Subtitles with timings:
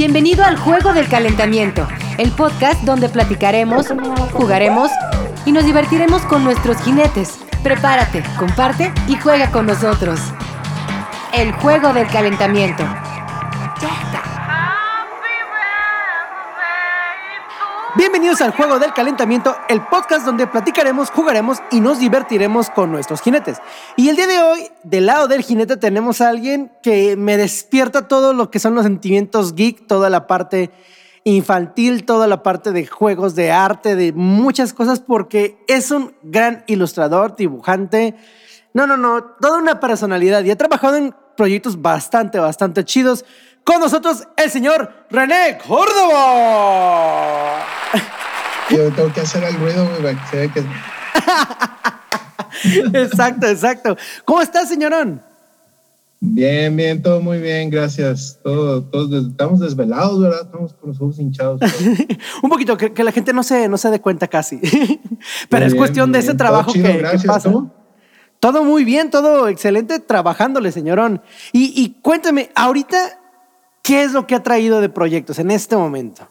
[0.00, 3.88] Bienvenido al Juego del Calentamiento, el podcast donde platicaremos,
[4.32, 4.90] jugaremos
[5.44, 7.38] y nos divertiremos con nuestros jinetes.
[7.62, 10.18] Prepárate, comparte y juega con nosotros.
[11.34, 12.82] El Juego del Calentamiento.
[18.20, 23.22] Bienvenidos al Juego del Calentamiento, el podcast donde platicaremos, jugaremos y nos divertiremos con nuestros
[23.22, 23.62] jinetes.
[23.96, 28.08] Y el día de hoy, del lado del jinete, tenemos a alguien que me despierta
[28.08, 30.70] todo lo que son los sentimientos geek, toda la parte
[31.24, 36.62] infantil, toda la parte de juegos de arte, de muchas cosas, porque es un gran
[36.66, 38.16] ilustrador, dibujante.
[38.74, 43.24] No, no, no, toda una personalidad y ha trabajado en proyectos bastante, bastante chidos.
[43.64, 47.64] Con nosotros el señor René Córdoba.
[48.70, 50.50] Yo tengo que hacer el ruido, güey, que
[52.94, 53.96] exacto, exacto.
[54.24, 55.22] ¿Cómo estás, señorón?
[56.22, 58.38] Bien, bien, todo muy bien, gracias.
[58.42, 60.42] Todo, todos estamos desvelados, ¿verdad?
[60.44, 61.60] Estamos con los ojos hinchados.
[62.42, 64.60] Un poquito, que, la gente no se, no se dé cuenta casi.
[65.48, 67.50] Pero es cuestión de ese trabajo que, gracias, pasa.
[68.38, 71.22] Todo muy bien, todo excelente trabajándole, señorón.
[71.52, 73.19] Y, y cuéntame, ahorita,
[73.90, 76.28] ¿qué es lo que ha traído de proyectos en este momento?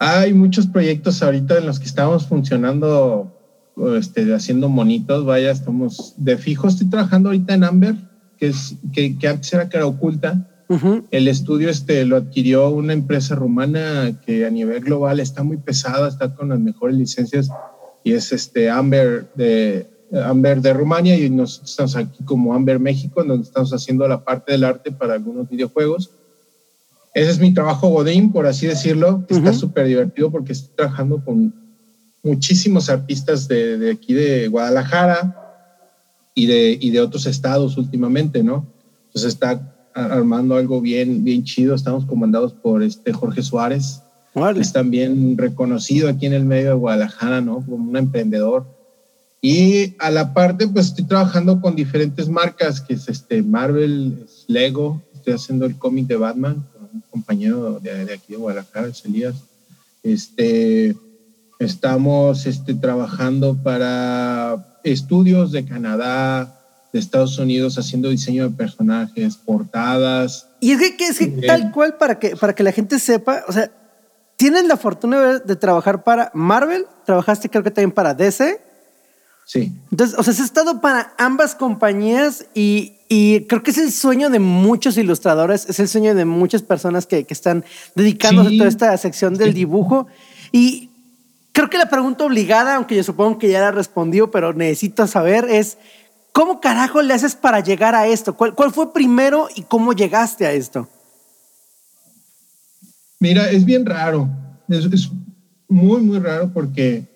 [0.00, 3.38] Hay muchos proyectos ahorita en los que estamos funcionando,
[3.96, 6.66] este, haciendo monitos, vaya, estamos de fijo.
[6.66, 7.94] Estoy trabajando ahorita en Amber,
[8.36, 10.48] que, es, que, que antes era cara oculta.
[11.10, 16.08] El estudio este, lo adquirió una empresa rumana que a nivel global está muy pesada,
[16.08, 17.50] está con las mejores licencias
[18.02, 23.22] y es este Amber de, Amber de Rumania y nosotros estamos aquí como Amber México,
[23.22, 26.10] en donde estamos haciendo la parte del arte para algunos videojuegos.
[27.14, 31.22] Ese es mi trabajo Godín, por así decirlo, que está súper divertido porque estoy trabajando
[31.24, 31.54] con
[32.22, 35.36] muchísimos artistas de, de, aquí de Guadalajara
[36.34, 38.66] y de, y de otros estados últimamente, ¿no?
[39.06, 41.74] Entonces está armando algo bien, bien chido.
[41.74, 44.02] Estamos comandados por este Jorge Suárez,
[44.34, 47.56] que es también reconocido aquí en el medio de Guadalajara, ¿no?
[47.56, 48.66] Como un emprendedor.
[49.44, 55.02] Y a la parte, pues estoy trabajando con diferentes marcas, que es este Marvel, Lego,
[55.12, 56.64] estoy haciendo el cómic de Batman,
[56.94, 59.34] un compañero de, aquí de Guadalajara, Elías.
[60.04, 60.96] Este,
[61.58, 66.60] estamos este, trabajando para estudios de Canadá,
[66.92, 70.46] de Estados Unidos, haciendo diseño de personajes, portadas.
[70.60, 73.52] Y es que, es que tal cual, para que, para que la gente sepa, o
[73.52, 73.72] sea,
[74.36, 78.71] tienes la fortuna de, trabajar para Marvel, trabajaste creo que también para DC.
[79.44, 79.72] Sí.
[79.90, 84.30] Entonces, o sea, has estado para ambas compañías y, y creo que es el sueño
[84.30, 87.64] de muchos ilustradores, es el sueño de muchas personas que, que están
[87.94, 90.06] dedicándose a toda esta sección del dibujo.
[90.52, 90.90] Y
[91.52, 95.46] creo que la pregunta obligada, aunque yo supongo que ya la respondió, pero necesito saber
[95.50, 95.76] es,
[96.32, 98.36] ¿cómo carajo le haces para llegar a esto?
[98.36, 100.88] ¿Cuál, cuál fue primero y cómo llegaste a esto?
[103.18, 104.28] Mira, es bien raro,
[104.68, 105.10] es, es
[105.68, 107.11] muy, muy raro porque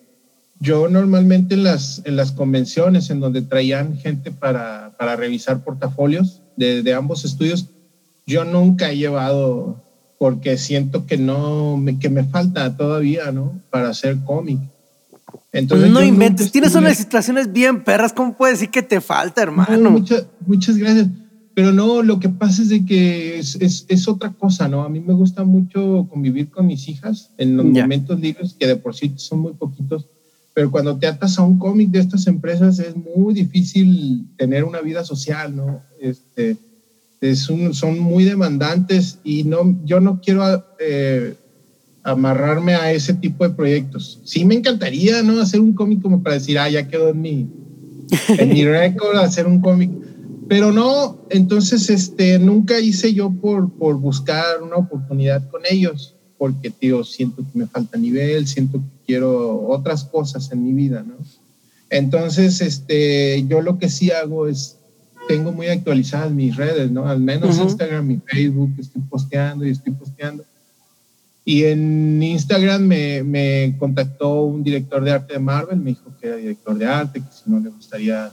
[0.59, 6.41] yo normalmente en las, en las convenciones en donde traían gente para, para revisar portafolios
[6.55, 7.67] de, de, ambos estudios,
[8.25, 9.83] yo nunca he llevado
[10.17, 13.61] porque siento que no, me, que me falta todavía, ¿no?
[13.69, 14.59] Para hacer cómic.
[15.51, 19.91] Entonces, no inventes, tienes unas situaciones bien perras, ¿cómo puedes decir que te falta, hermano?
[19.91, 21.07] muchas, muchas gracias.
[21.53, 24.83] Pero no, lo que pasa es de que es, es, es, otra cosa, ¿no?
[24.83, 28.75] A mí me gusta mucho convivir con mis hijas en los momentos libres, que de
[28.75, 30.07] por sí son muy poquitos
[30.57, 34.81] pero cuando te atas a un cómic de estas empresas es muy difícil tener una
[34.81, 35.83] vida social, ¿no?
[36.01, 36.57] Este,
[37.21, 41.35] es un, son muy demandantes y no, yo no quiero eh,
[42.01, 44.19] amarrarme a ese tipo de proyectos.
[44.23, 45.39] Sí me encantaría, ¿no?
[45.39, 47.51] Hacer un cómic como para decir, ah, ya quedó en mi,
[48.29, 49.91] en mi récord hacer un cómic.
[50.49, 56.69] Pero no, entonces este, nunca hice yo por, por buscar una oportunidad con ellos porque,
[56.69, 61.15] tío, siento que me falta nivel, siento que quiero otras cosas en mi vida, ¿no?
[61.89, 64.77] Entonces, este, yo lo que sí hago es,
[65.27, 67.07] tengo muy actualizadas mis redes, ¿no?
[67.07, 70.43] Al menos Instagram y Facebook, estoy posteando y estoy posteando.
[71.45, 76.27] Y en Instagram me, me, contactó un director de arte de Marvel, me dijo que
[76.27, 78.31] era director de arte, que si no le gustaría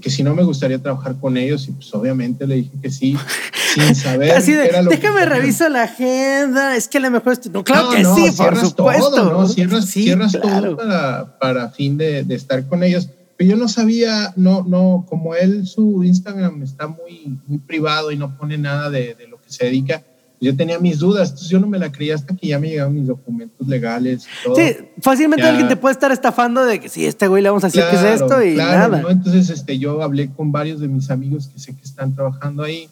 [0.00, 3.14] que, si no me gustaría trabajar con ellos y pues obviamente le dije que sí,
[3.78, 4.32] sin saber.
[4.32, 7.52] Así de, déjame revisar la agenda, es que a lo mejor estoy...
[7.52, 9.10] No, claro que sí, por supuesto.
[9.10, 9.48] Todo, ¿no?
[9.48, 13.08] Cierras, cierras todo para, para fin de, de, estar con ellos.
[13.36, 18.16] Pero yo no sabía, no, no, como él, su Instagram está muy, muy privado y
[18.16, 20.02] no pone nada de, de lo que se dedica
[20.40, 22.94] yo tenía mis dudas, entonces yo no me la creía hasta que ya me llegaron
[22.94, 24.56] mis documentos legales y todo.
[24.56, 27.68] Sí, fácilmente alguien te puede estar estafando de que sí, este güey le vamos a
[27.68, 29.02] decir que es esto y nada.
[29.08, 32.88] Entonces este, yo hablé con varios de mis amigos que sé que están trabajando ahí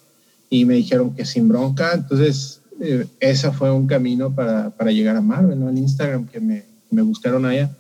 [0.51, 1.93] y me dijeron que sin bronca.
[1.95, 5.69] Entonces, eh, ese fue un camino para, para llegar a Marvel, ¿no?
[5.69, 7.71] El Instagram que me, me buscaron allá.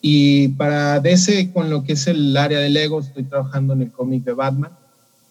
[0.00, 3.90] Y para DC, con lo que es el área de Lego, estoy trabajando en el
[3.90, 4.72] cómic de Batman.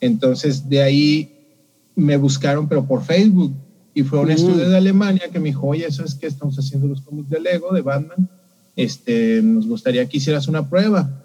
[0.01, 1.31] Entonces, de ahí
[1.95, 3.53] me buscaron, pero por Facebook.
[3.93, 4.31] Y fue un mm.
[4.31, 7.39] estudio de Alemania que me dijo, oye, eso es que estamos haciendo los cómics de
[7.39, 8.29] Lego, de Batman.
[8.75, 11.24] Este, nos gustaría que hicieras una prueba.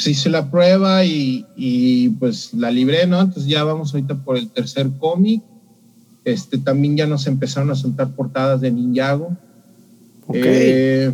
[0.00, 3.20] Pues hice la prueba y, y, pues la libré, ¿no?
[3.20, 5.42] Entonces ya vamos ahorita por el tercer cómic.
[6.24, 9.36] Este, también ya nos empezaron a soltar portadas de Ninjago.
[10.32, 11.12] Eh,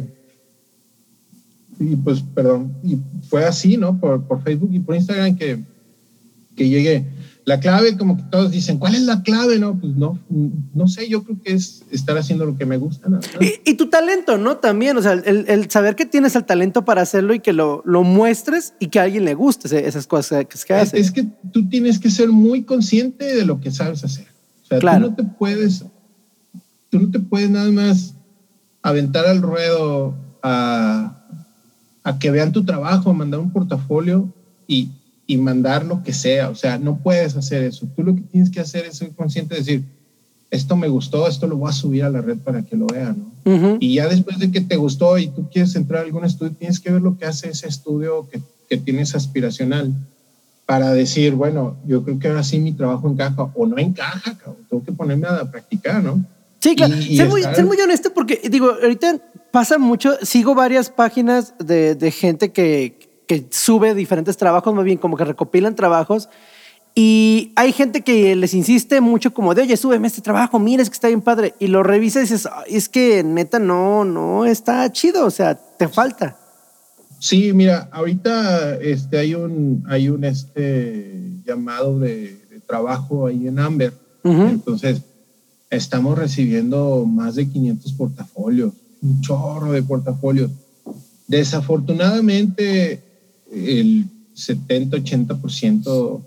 [1.81, 2.97] y pues, perdón, y
[3.29, 3.99] fue así, ¿no?
[3.99, 5.59] Por, por Facebook y por Instagram que,
[6.55, 7.05] que llegué.
[7.47, 9.61] La clave, como que todos dicen, ¿cuál es la clave?
[9.61, 10.19] No, pues no,
[10.75, 13.09] no sé, yo creo que es estar haciendo lo que me gusta.
[13.65, 14.57] Y, tu talento, ¿no?
[14.57, 18.03] También, o sea, el, saber que tienes el talento para hacerlo y que lo, lo
[18.03, 21.01] muestres y que a alguien le guste esas cosas que, que haces.
[21.01, 24.27] Es, que tú tienes que ser muy consciente de lo que sabes hacer.
[24.65, 25.85] O sea, tú no te puedes,
[26.91, 28.17] tú no te puedes nada más
[28.83, 31.25] aventar al ruedo a,
[32.03, 34.35] a que vean tu trabajo, a mandar un portafolio
[34.67, 34.91] y
[35.27, 36.51] y mandar lo que sea.
[36.51, 37.87] O sea, no puedes hacer eso.
[37.95, 39.85] Tú lo que tienes que hacer es ser consciente de decir,
[40.51, 43.17] esto me gustó, esto lo voy a subir a la red para que lo vean.
[43.45, 43.77] ¿no?
[43.81, 46.81] Y ya después de que te gustó y tú quieres entrar a algún estudio, tienes
[46.81, 49.93] que ver lo que hace ese estudio que, que tienes aspiracional
[50.67, 54.67] para decir, bueno, yo creo que ahora sí mi trabajo encaja o no encaja, cabrón.
[54.69, 56.25] tengo que ponerme a practicar, ¿no?
[56.59, 56.95] Sí, claro.
[57.01, 59.21] ser, muy, ser, muy, honesto porque, digo, ahorita
[59.53, 64.99] pasa mucho, sigo varias páginas de, de gente que, que sube diferentes trabajos, más bien
[64.99, 66.29] como que recopilan trabajos.
[66.99, 70.89] Y hay gente que les insiste mucho como de, oye, súbeme este trabajo, mira, es
[70.89, 71.55] que está bien padre.
[71.59, 75.89] Y lo revisa y dices, es que neta no, no está chido, o sea, te
[75.89, 76.39] falta.
[77.19, 83.93] Sí, mira, ahorita este, hay un, hay un este, llamado de, trabajo ahí en Amber.
[84.25, 85.03] Entonces,
[85.71, 88.73] estamos recibiendo más de 500 portafolios,
[89.03, 90.51] un chorro de portafolios.
[91.29, 93.06] Desafortunadamente,
[93.57, 96.23] el 70-80%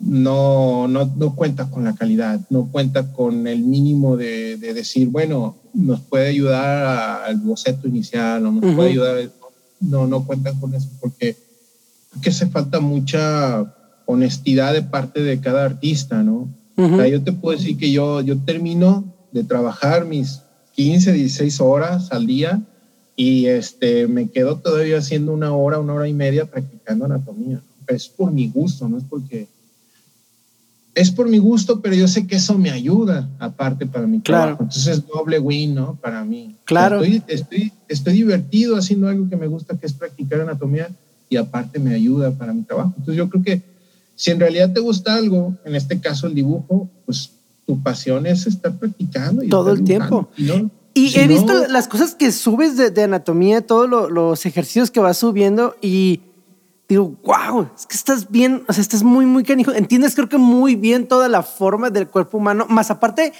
[0.00, 5.08] no, no, no cuenta con la calidad, no cuenta con el mínimo de, de decir,
[5.08, 9.30] bueno, nos puede ayudar al boceto inicial o nos puede ayudar.
[9.80, 11.36] No, no cuentan con eso porque,
[12.12, 13.74] porque hace falta mucha
[14.06, 16.48] honestidad de parte de cada artista, ¿no?
[16.76, 20.42] o sea, yo te puedo decir que yo, yo termino de trabajar mis
[20.76, 22.62] 15, 16 horas al día
[23.18, 27.60] y este, me quedo todavía haciendo una hora, una hora y media practicando anatomía.
[27.88, 29.48] Es por mi gusto, no es porque...
[30.94, 34.42] Es por mi gusto, pero yo sé que eso me ayuda aparte para mi claro.
[34.42, 34.62] trabajo.
[34.62, 35.96] Entonces es doble win, ¿no?
[35.96, 36.54] Para mí.
[36.62, 37.02] Claro.
[37.02, 40.88] Estoy, estoy, estoy divertido haciendo algo que me gusta, que es practicar anatomía
[41.28, 42.94] y aparte me ayuda para mi trabajo.
[42.98, 43.62] Entonces yo creo que
[44.14, 47.32] si en realidad te gusta algo, en este caso el dibujo, pues
[47.66, 49.42] tu pasión es estar practicando.
[49.42, 50.30] Y Todo el tiempo.
[50.38, 50.70] ¿no?
[50.98, 55.76] Y he visto las cosas que subes de, anatomía, todos los ejercicios que vas subiendo
[55.80, 56.22] y
[56.88, 59.72] digo, wow, es que estás bien, o sea, estás muy, muy canijo.
[59.72, 63.32] Entiendes, creo que muy bien toda la forma del cuerpo humano, más aparte,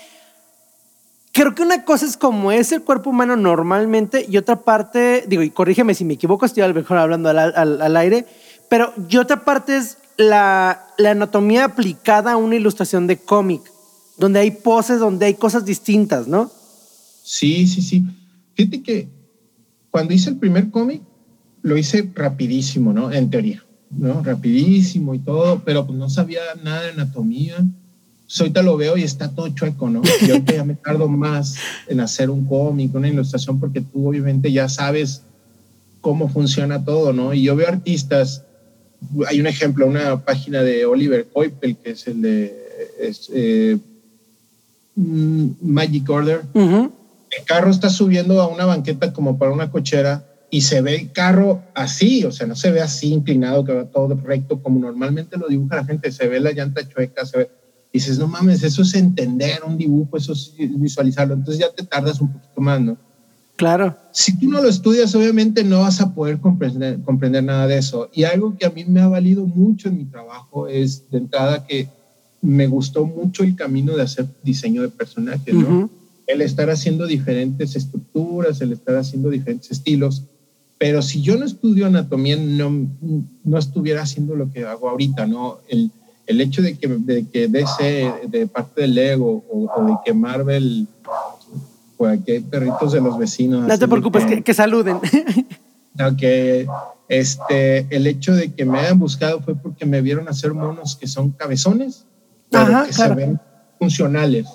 [1.32, 5.42] creo que una cosa es como es el cuerpo humano normalmente y otra parte, digo,
[5.42, 8.24] y corrígeme si me equivoco, estoy a lo mejor hablando al, al, aire,
[8.68, 13.62] pero y otra parte es la, la anatomía aplicada a una ilustración de cómic,
[14.16, 16.52] donde hay poses, donde hay cosas distintas, ¿no?
[17.28, 18.04] Sí, sí, sí.
[18.54, 19.06] Fíjate que
[19.90, 21.02] cuando hice el primer cómic,
[21.60, 23.12] lo hice rapidísimo, ¿no?
[23.12, 24.22] En teoría, ¿no?
[24.24, 27.56] Rapidísimo y todo, pero pues no sabía nada de anatomía.
[28.24, 30.00] Pues, ahorita lo veo y está todo chueco, ¿no?
[30.26, 31.56] Yo ya me tardo más
[31.86, 35.20] en hacer un cómic, una ilustración, porque tú obviamente ya sabes
[36.00, 37.34] cómo funciona todo, ¿no?
[37.34, 38.42] Y yo veo artistas,
[39.26, 42.56] hay un ejemplo, una página de Oliver Coipel, que es el de
[43.34, 43.78] eh,
[44.96, 46.42] mm, Magic Order,
[47.36, 51.12] el carro está subiendo a una banqueta como para una cochera y se ve el
[51.12, 55.36] carro así, o sea, no se ve así inclinado, que va todo recto como normalmente
[55.36, 57.50] lo dibuja la gente, se ve la llanta chueca, se ve,
[57.92, 61.84] y dices, no mames, eso es entender un dibujo, eso es visualizarlo, entonces ya te
[61.84, 62.96] tardas un poquito más, ¿no?
[63.56, 63.96] Claro.
[64.12, 68.08] Si tú no lo estudias, obviamente no vas a poder comprender, comprender nada de eso.
[68.12, 71.66] Y algo que a mí me ha valido mucho en mi trabajo es, de entrada,
[71.66, 71.88] que
[72.40, 75.90] me gustó mucho el camino de hacer diseño de personajes, ¿no?
[76.28, 80.24] El estar haciendo diferentes estructuras, el estar haciendo diferentes estilos.
[80.78, 82.86] Pero si yo no estudio anatomía, no,
[83.42, 85.58] no estuviera haciendo lo que hago ahorita, ¿no?
[85.68, 85.90] El,
[86.26, 90.86] el hecho de que, de que DC, de parte del Lego, o, de que Marvel,
[91.96, 93.66] pues aquí hay perritos de los vecinos.
[93.66, 95.00] No te preocupes, que, que, saluden.
[96.16, 96.64] Que
[97.08, 101.08] este, el hecho de que me hayan buscado fue porque me vieron hacer monos que
[101.08, 102.06] son cabezones
[102.50, 103.40] pero que se ven
[103.78, 104.46] funcionales.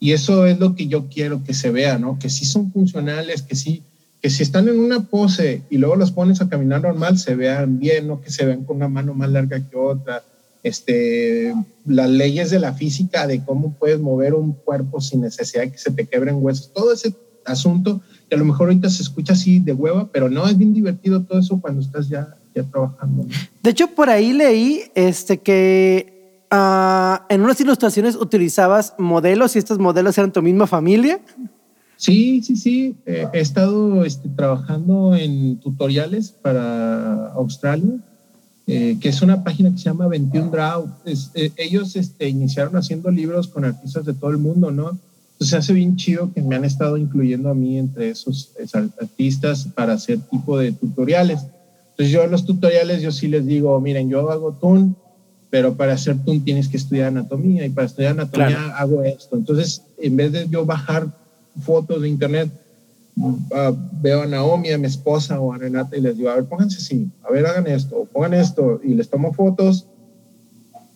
[0.00, 2.18] Y eso es lo que yo quiero que se vea, ¿no?
[2.18, 3.82] Que sí son funcionales, que sí,
[4.20, 7.78] que si están en una pose y luego los pones a caminar normal, se vean
[7.78, 10.22] bien, no que se vean con una mano más larga que otra.
[10.62, 11.54] Este,
[11.86, 15.78] las leyes de la física de cómo puedes mover un cuerpo sin necesidad de que
[15.78, 17.14] se te quebren huesos, todo ese
[17.44, 20.74] asunto que a lo mejor ahorita se escucha así de hueva, pero no, es bien
[20.74, 23.26] divertido todo eso cuando estás ya, ya trabajando.
[23.62, 26.17] De hecho, por ahí leí este, que
[26.50, 31.20] Ah, en unas ilustraciones utilizabas modelos y estos modelos eran tu misma familia.
[31.96, 32.96] Sí, sí, sí.
[33.04, 37.98] Eh, he estado este, trabajando en tutoriales para Australia,
[38.66, 40.88] eh, que es una página que se llama 21 Draw.
[41.04, 44.96] Eh, ellos este, iniciaron haciendo libros con artistas de todo el mundo, ¿no?
[45.32, 49.68] Entonces hace bien chido que me han estado incluyendo a mí entre esos, esos artistas
[49.74, 51.40] para hacer tipo de tutoriales.
[51.90, 54.94] Entonces yo en los tutoriales yo sí les digo, miren, yo hago tune
[55.50, 59.36] pero para hacer TUN tienes que estudiar anatomía y para estudiar anatomía hago esto.
[59.36, 61.08] Entonces, en vez de yo bajar
[61.62, 62.50] fotos de internet,
[63.54, 66.44] ah, veo a Naomi, a mi esposa o a Renata y les digo, a ver,
[66.44, 69.86] pónganse así, a ver, hagan esto, pongan esto y les tomo fotos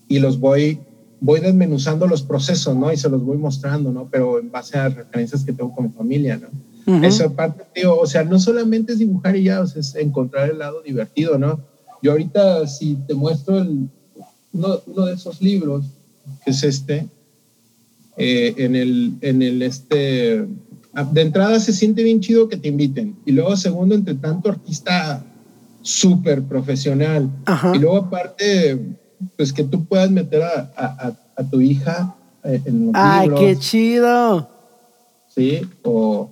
[0.06, 0.80] y los voy,
[1.20, 2.92] voy desmenuzando los procesos, ¿no?
[2.92, 4.08] Y se los voy mostrando, ¿no?
[4.10, 6.48] Pero en base a referencias que tengo con mi familia, ¿no?
[7.04, 10.50] Esa parte, tío, o sea, no solamente es dibujar y ya, o sea, es encontrar
[10.50, 11.60] el lado divertido, ¿no?
[12.02, 13.88] Yo ahorita, si te muestro el,
[14.52, 15.84] uno, de esos libros,
[16.44, 17.08] que es este,
[18.16, 20.46] eh, en, el, en el este,
[21.12, 23.16] de entrada se siente bien chido que te inviten.
[23.24, 25.24] Y luego, segundo, entre tanto artista
[25.80, 27.30] súper profesional.
[27.74, 28.78] Y luego, aparte,
[29.36, 34.48] pues que tú puedas meter a, a, tu hija eh, en los ¡Ay, qué chido!
[35.34, 36.30] Sí, o,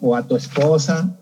[0.00, 1.16] o a tu esposa,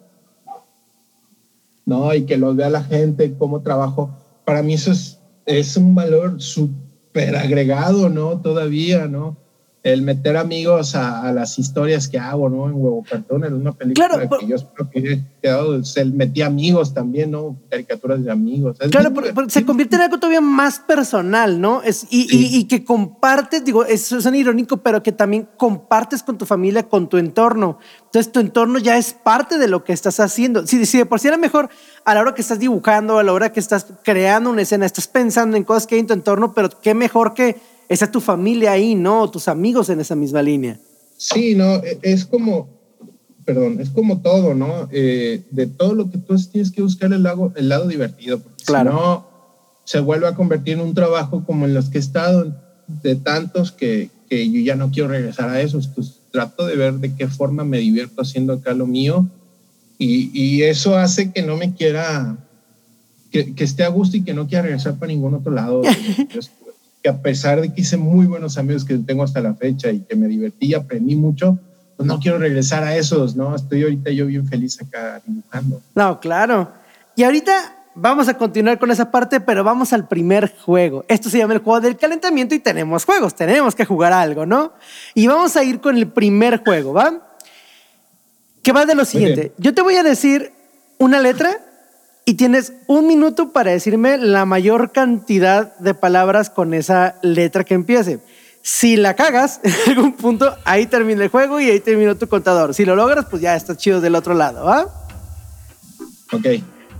[1.86, 2.12] ¿no?
[2.14, 4.10] Y que los vea la gente, cómo trabajo.
[4.44, 8.40] Para mí eso es es un valor súper agregado, ¿no?
[8.40, 9.41] Todavía, ¿no?
[9.82, 12.68] El meter amigos a, las historias que hago, ¿no?
[12.68, 16.42] En Huevo Cartón, en una película claro, que yo espero que haya quedado, se metí
[16.42, 17.56] amigos también, ¿no?
[17.68, 18.78] Caricaturas de amigos.
[18.90, 21.82] claro, porque, se convierte en algo todavía más personal, ¿no?
[21.82, 26.38] Es, y, y, que compartes, digo, eso es un irónico, pero que también compartes con
[26.38, 27.78] tu familia, con tu entorno.
[28.04, 30.64] Entonces tu entorno ya es parte de lo que estás haciendo.
[30.66, 31.70] Si, si de por sí era mejor
[32.04, 35.08] a la hora que estás dibujando, a la hora que estás creando una escena, estás
[35.08, 37.56] pensando en cosas que hay en tu entorno, pero qué mejor que
[37.92, 39.30] esa tu familia ahí, ¿no?
[39.30, 40.80] Tus amigos en esa misma línea.
[41.18, 42.68] Sí, no, e, es como,
[43.44, 44.88] perdón, es como todo, ¿no?
[44.90, 48.64] Eh, de todo lo que tú tienes que buscar el lado, el lado divertido, porque
[48.64, 48.90] claro.
[48.90, 49.26] si no,
[49.84, 52.56] se vuelve a convertir en un trabajo como en los que he estado,
[53.02, 56.94] de tantos que, que yo ya no quiero regresar a esos, pues trato de ver
[56.94, 59.28] de qué forma me divierto haciendo acá lo mío
[59.98, 62.38] y, y eso hace que no me quiera,
[63.30, 65.82] que, que, esté a gusto y que no quiera regresar para ningún otro lado.
[67.02, 70.00] que a pesar de que hice muy buenos amigos que tengo hasta la fecha y
[70.00, 71.58] que me divertí y aprendí mucho,
[71.96, 73.54] pues no quiero regresar a esos, ¿no?
[73.56, 75.80] Estoy ahorita yo bien feliz acá dibujando.
[75.94, 76.72] No, claro.
[77.16, 81.04] Y ahorita vamos a continuar con esa parte, pero vamos al primer juego.
[81.08, 84.72] Esto se llama el juego del calentamiento y tenemos juegos, tenemos que jugar algo, ¿no?
[85.14, 87.36] Y vamos a ir con el primer juego, ¿va?
[88.62, 89.52] Que va de lo siguiente.
[89.58, 90.52] Yo te voy a decir
[90.98, 91.58] una letra
[92.24, 97.74] y tienes un minuto para decirme la mayor cantidad de palabras con esa letra que
[97.74, 98.20] empiece.
[98.62, 102.74] Si la cagas en algún punto, ahí termina el juego y ahí terminó tu contador.
[102.74, 104.86] Si lo logras, pues ya estás chido del otro lado, ¿va?
[106.32, 106.46] Ok.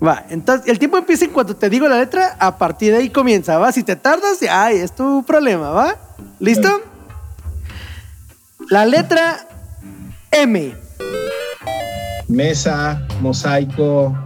[0.05, 3.11] Va, entonces el tiempo empieza en cuanto te digo la letra, a partir de ahí
[3.11, 3.71] comienza, ¿va?
[3.71, 5.97] Si te tardas, ay, es tu problema, ¿va?
[6.41, 6.81] ¿Listo?
[8.69, 9.47] La letra
[10.33, 10.75] M.
[12.26, 14.17] Mesa, mosaico,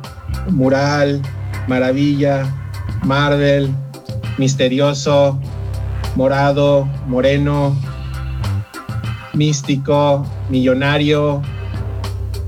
[0.51, 1.21] Mural,
[1.69, 2.47] Maravilla,
[3.05, 3.75] Marvel,
[4.39, 5.39] Misterioso,
[6.15, 7.77] Morado, Moreno,
[9.35, 11.43] Místico, Millonario,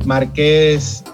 [0.04, 1.04] Marqués,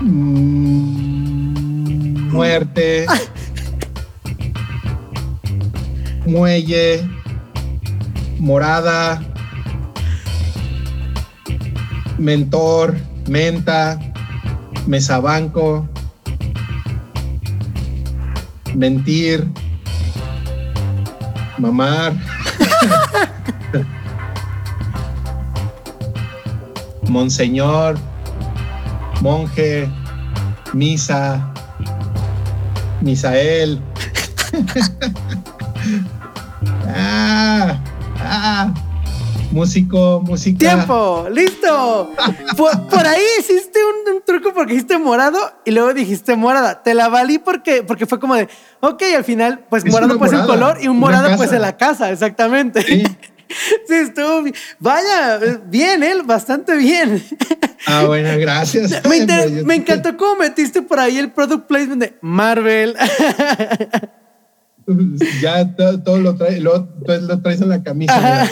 [0.00, 3.06] mm, Muerte,
[6.26, 7.08] Muelle,
[8.38, 9.20] Morada,
[12.18, 12.96] Mentor,
[13.28, 13.98] menta,
[14.86, 15.86] mesabanco,
[18.74, 19.46] mentir,
[21.58, 22.12] mamar,
[27.08, 27.98] monseñor,
[29.20, 29.88] monje,
[30.72, 31.52] misa,
[33.02, 33.82] misael.
[36.86, 37.78] ah,
[38.20, 38.87] ah.
[39.50, 40.58] Músico, música.
[40.58, 41.26] ¡Tiempo!
[41.32, 42.12] ¡Listo!
[42.56, 46.82] por, ahí hiciste un, truco porque dijiste morado y luego dijiste morada.
[46.82, 48.48] Te la valí porque, porque fue como de,
[48.80, 52.10] ok, al final, pues morado pues un color y un morado pues en la casa,
[52.10, 52.82] exactamente.
[52.82, 53.04] Sí.
[53.86, 54.54] Sí, estuvo bien.
[54.78, 57.24] Vaya, bien, él, bastante bien.
[57.86, 59.02] Ah, bueno, gracias.
[59.08, 59.24] Me,
[59.64, 62.94] me encantó cómo metiste por ahí el product placement de Marvel.
[65.42, 68.44] ya todo, lo, traes, lo, lo, traes en la camisa.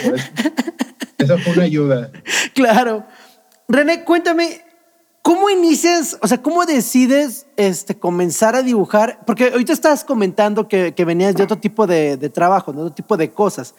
[1.18, 2.10] Esa fue una ayuda.
[2.54, 3.06] Claro.
[3.68, 4.62] René, cuéntame,
[5.22, 9.20] ¿cómo inicias, o sea, cómo decides este, comenzar a dibujar?
[9.26, 13.30] Porque ahorita estás comentando que, venías de otro tipo de, trabajo, de otro tipo de
[13.30, 13.74] cosas.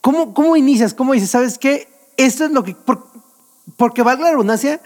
[0.00, 0.92] ¿Cómo, ¿Cómo inicias?
[0.92, 1.88] ¿Cómo dices, sabes qué?
[2.16, 2.76] Esto es lo que,
[3.76, 4.80] porque valga la redundancia,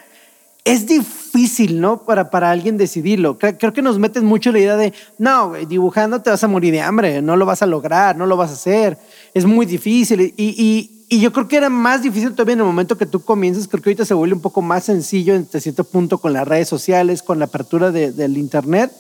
[0.65, 2.05] es difícil, ¿no?
[2.05, 3.39] Para, para alguien decidirlo.
[3.39, 6.81] Creo, que nos metes mucho la idea de, no, dibujando te vas a morir de
[6.81, 8.99] hambre, no lo vas a lograr, no lo vas a hacer,
[9.35, 10.23] es muy difícil.
[10.23, 13.23] Y, y, y yo creo que era más difícil todavía en el momento que tú
[13.23, 16.49] comienzas, creo que ahorita se vuelve un poco más sencillo en cierto punto con las
[16.49, 18.91] redes sociales, con la apertura del Internet.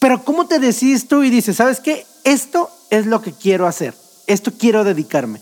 [0.00, 2.04] Pero ¿cómo te decís tú y dices, sabes qué?
[2.24, 3.94] Esto es lo que quiero hacer,
[4.26, 5.40] esto quiero dedicarme.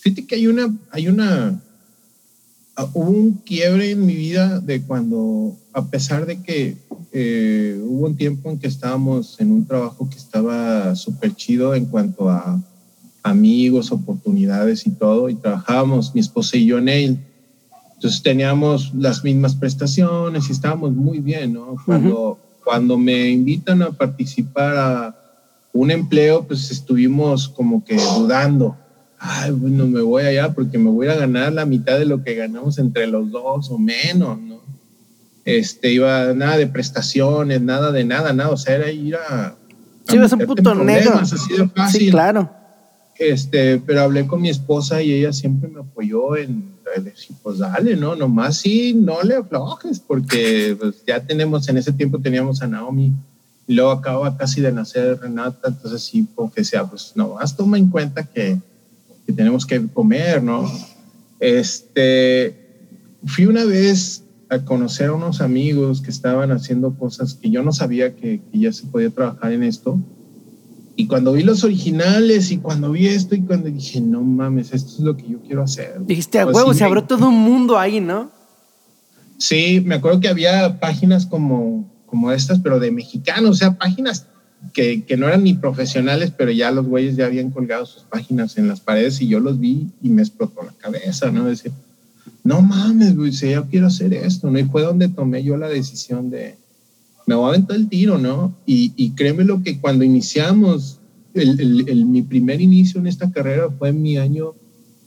[0.00, 1.60] Fíjate que hay una, hay una
[2.94, 6.76] hubo un quiebre en mi vida de cuando, a pesar de que
[7.12, 11.86] eh, hubo un tiempo en que estábamos en un trabajo que estaba súper chido en
[11.86, 12.60] cuanto a
[13.22, 17.18] amigos, oportunidades y todo, y trabajábamos mi esposa y yo en él.
[17.94, 21.76] Entonces teníamos las mismas prestaciones y estábamos muy bien, ¿no?
[21.84, 25.16] Cuando, cuando me invitan a participar a
[25.72, 28.76] un empleo, pues estuvimos como que dudando
[29.20, 32.34] ay, bueno, me voy allá porque me voy a ganar la mitad de lo que
[32.34, 34.60] ganamos entre los dos o menos, ¿no?
[35.44, 39.54] Este, iba nada de prestaciones, nada de nada, nada, o sea, era ir a...
[40.08, 41.14] sí, es un puto negro.
[41.14, 42.00] Así de fácil.
[42.00, 42.50] Sí, claro.
[43.18, 47.96] Este, pero hablé con mi esposa y ella siempre me apoyó en decir, pues dale,
[47.96, 48.16] ¿no?
[48.16, 53.12] Nomás sí, no le aflojes, porque pues, ya tenemos, en ese tiempo teníamos a Naomi,
[53.66, 57.78] y luego acaba casi de nacer Renata, entonces sí, porque sea, pues no, más toma
[57.78, 58.58] en cuenta que
[59.32, 60.70] tenemos que comer, ¿no?
[61.38, 62.56] Este,
[63.24, 67.72] fui una vez a conocer a unos amigos que estaban haciendo cosas que yo no
[67.72, 69.98] sabía que, ya se podía trabajar en esto.
[70.96, 74.92] Y cuando vi los originales y cuando vi esto y cuando dije, no mames, esto
[74.92, 76.04] es lo que yo quiero hacer.
[76.04, 78.30] Dijiste, a pues huevo, se abrió todo un mundo ahí, ¿no?
[79.38, 84.26] Sí, me acuerdo que había páginas como, como estas, pero de mexicanos, o sea, páginas
[84.72, 88.56] que, que, no eran ni profesionales, pero ya los güeyes ya habían colgado sus páginas
[88.58, 91.44] en las paredes y yo los vi y me explotó la cabeza, ¿no?
[91.44, 91.72] Decir,
[92.44, 94.58] no mames, güey, si yo quiero hacer esto, ¿no?
[94.58, 96.56] Y fue donde tomé yo la decisión de,
[97.26, 98.54] me voy a aventar el tiro, ¿no?
[98.66, 100.98] Y, y créeme lo que cuando iniciamos,
[101.34, 104.54] el, el, mi primer inicio en esta carrera fue mi año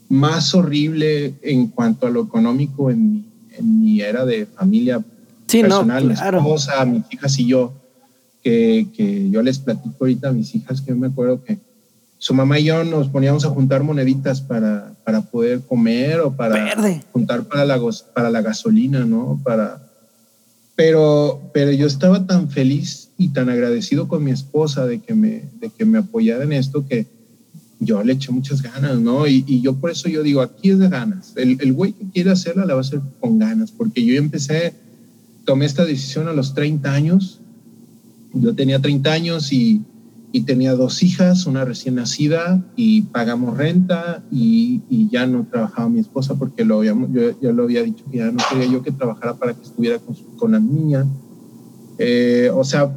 [0.10, 3.26] más horrible en cuanto a lo económico en mi,
[3.58, 5.04] en mi era de familia
[5.48, 7.74] personal, mi esposa, mis hijas y yo
[8.44, 11.60] que, yo les platico ahorita a mis hijas, que yo me acuerdo que
[12.18, 16.74] su mamá y yo nos poníamos a juntar moneditas para, para poder comer o para
[17.12, 17.80] juntar para la,
[18.14, 19.42] para la gasolina, ¿no?
[19.44, 19.82] Para,
[20.76, 25.44] pero, pero yo estaba tan feliz y tan agradecido con mi esposa de que me,
[25.60, 27.08] de que me apoyara en esto que
[27.80, 29.28] yo le eché muchas ganas, ¿no?
[29.28, 31.34] Y, y yo por eso yo digo, aquí es de ganas.
[31.36, 34.74] El, el güey que quiere hacerla la va a hacer con ganas, porque yo empecé,
[35.44, 37.42] tomé esta decisión a los 30 años
[38.34, 39.82] yo tenía 30 años y,
[40.32, 45.90] y, tenía dos hijas, una recién nacida, y pagamos renta y, y ya no trabajaba
[45.90, 48.82] mi esposa porque lo habíamos, yo ya lo había dicho que ya no quería yo
[48.82, 51.06] que trabajara para que estuviera con, con la niña.
[52.00, 52.92] Eh, o sea,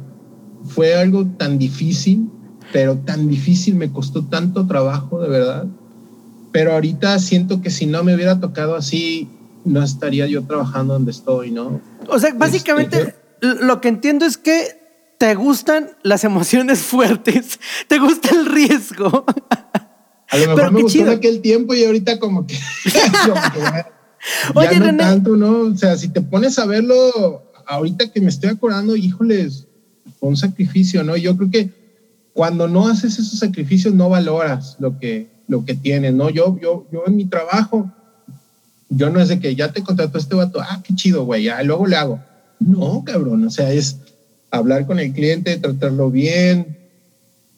[0.65, 2.29] fue algo tan difícil,
[2.73, 5.65] pero tan difícil, me costó tanto trabajo, de verdad.
[6.51, 9.29] Pero ahorita siento que si no me hubiera tocado así,
[9.63, 11.79] no estaría yo trabajando donde estoy, ¿no?
[12.09, 14.86] O sea, básicamente este, lo que entiendo es que
[15.17, 19.25] te gustan las emociones fuertes, te gusta el riesgo.
[20.29, 22.55] A lo mejor me gustó en aquel tiempo y ahorita como que,
[24.55, 25.61] Oye, no tanto, ¿no?
[25.61, 29.67] O sea, si te pones a verlo ahorita que me estoy acordando, híjoles,
[30.19, 31.15] fue un sacrificio, ¿no?
[31.15, 31.69] Yo creo que
[32.33, 36.29] cuando no haces esos sacrificios no valoras lo que, lo que tienes, ¿no?
[36.29, 37.91] Yo, yo, yo en mi trabajo,
[38.89, 41.61] yo no es de que ya te contrató este vato, ah, qué chido, güey, ya
[41.63, 42.19] luego le hago.
[42.59, 43.99] No, cabrón, o sea, es
[44.51, 46.77] hablar con el cliente, tratarlo bien,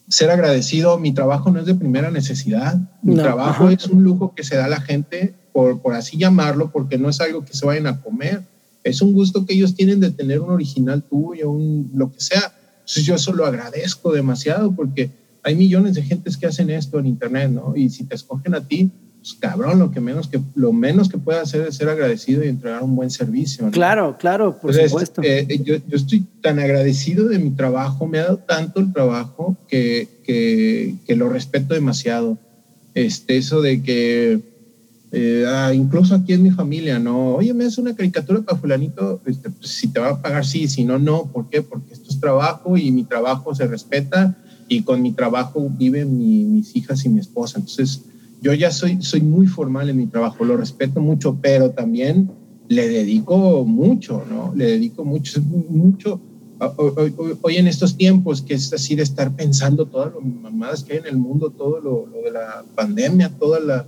[0.08, 0.98] ser agradecido.
[1.00, 2.80] Mi trabajo no es de primera necesidad.
[3.02, 6.72] Mi trabajo es un lujo que se da a la gente, por, por así llamarlo,
[6.72, 8.44] porque no es algo que se vayan a comer.
[8.84, 12.54] Es un gusto que ellos tienen de tener un original tuyo, un, lo que sea.
[12.80, 15.12] Entonces yo eso lo agradezco demasiado porque
[15.44, 17.76] hay millones de gentes que hacen esto en Internet, ¿no?
[17.76, 21.18] Y si te escogen a ti, pues, cabrón, lo que menos que lo menos que
[21.18, 23.70] puede hacer es ser agradecido y entregar un buen servicio.
[23.72, 25.22] Claro, claro, por supuesto.
[25.24, 29.58] Eh, yo, yo, estoy tan agradecido de mi trabajo, me ha dado tanto el trabajo
[29.68, 32.38] que, que, que lo respeto demasiado.
[32.96, 34.42] Este, eso de que
[35.12, 37.36] eh, ah, incluso aquí en mi familia, ¿no?
[37.36, 40.68] Oye, me hace una caricatura para fulanito, este, pues, si te va a pagar, sí,
[40.68, 41.26] si no, no.
[41.26, 41.62] ¿Por qué?
[41.62, 46.76] Porque esto es trabajo y mi trabajo se respeta y con mi trabajo viven mis
[46.76, 47.58] hijas y mi esposa.
[47.58, 48.04] Entonces,
[48.42, 52.30] yo ya soy, soy muy formal en mi trabajo, lo respeto mucho, pero también
[52.68, 54.54] le dedico mucho, ¿no?
[54.56, 56.22] Le dedico mucho, mucho.
[57.42, 61.00] Hoy, en estos tiempos, que es así de estar pensando todas las mamadas que hay
[61.00, 63.86] en el mundo, todo lo, lo de la pandemia, toda la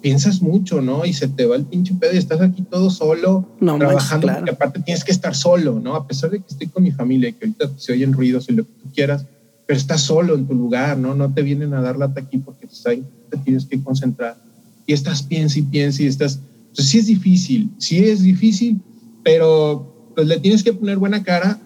[0.00, 1.04] piensas mucho, ¿no?
[1.04, 4.80] Y se te va el pinche pedo y estás aquí todo solo, trabajando, porque aparte
[4.80, 5.94] tienes que estar solo, ¿no?
[5.94, 8.64] A pesar de que estoy con mi familia, que ahorita se oyen ruidos y lo
[8.64, 9.26] que tú quieras,
[9.70, 11.14] pero estás solo en tu lugar, ¿no?
[11.14, 14.36] No te vienen a dar lata aquí porque ahí te tienes que concentrar.
[14.84, 16.40] Y estás piensa y piensa y estás...
[16.70, 18.80] Entonces sí es difícil, sí es difícil,
[19.22, 21.60] pero pues le tienes que poner buena cara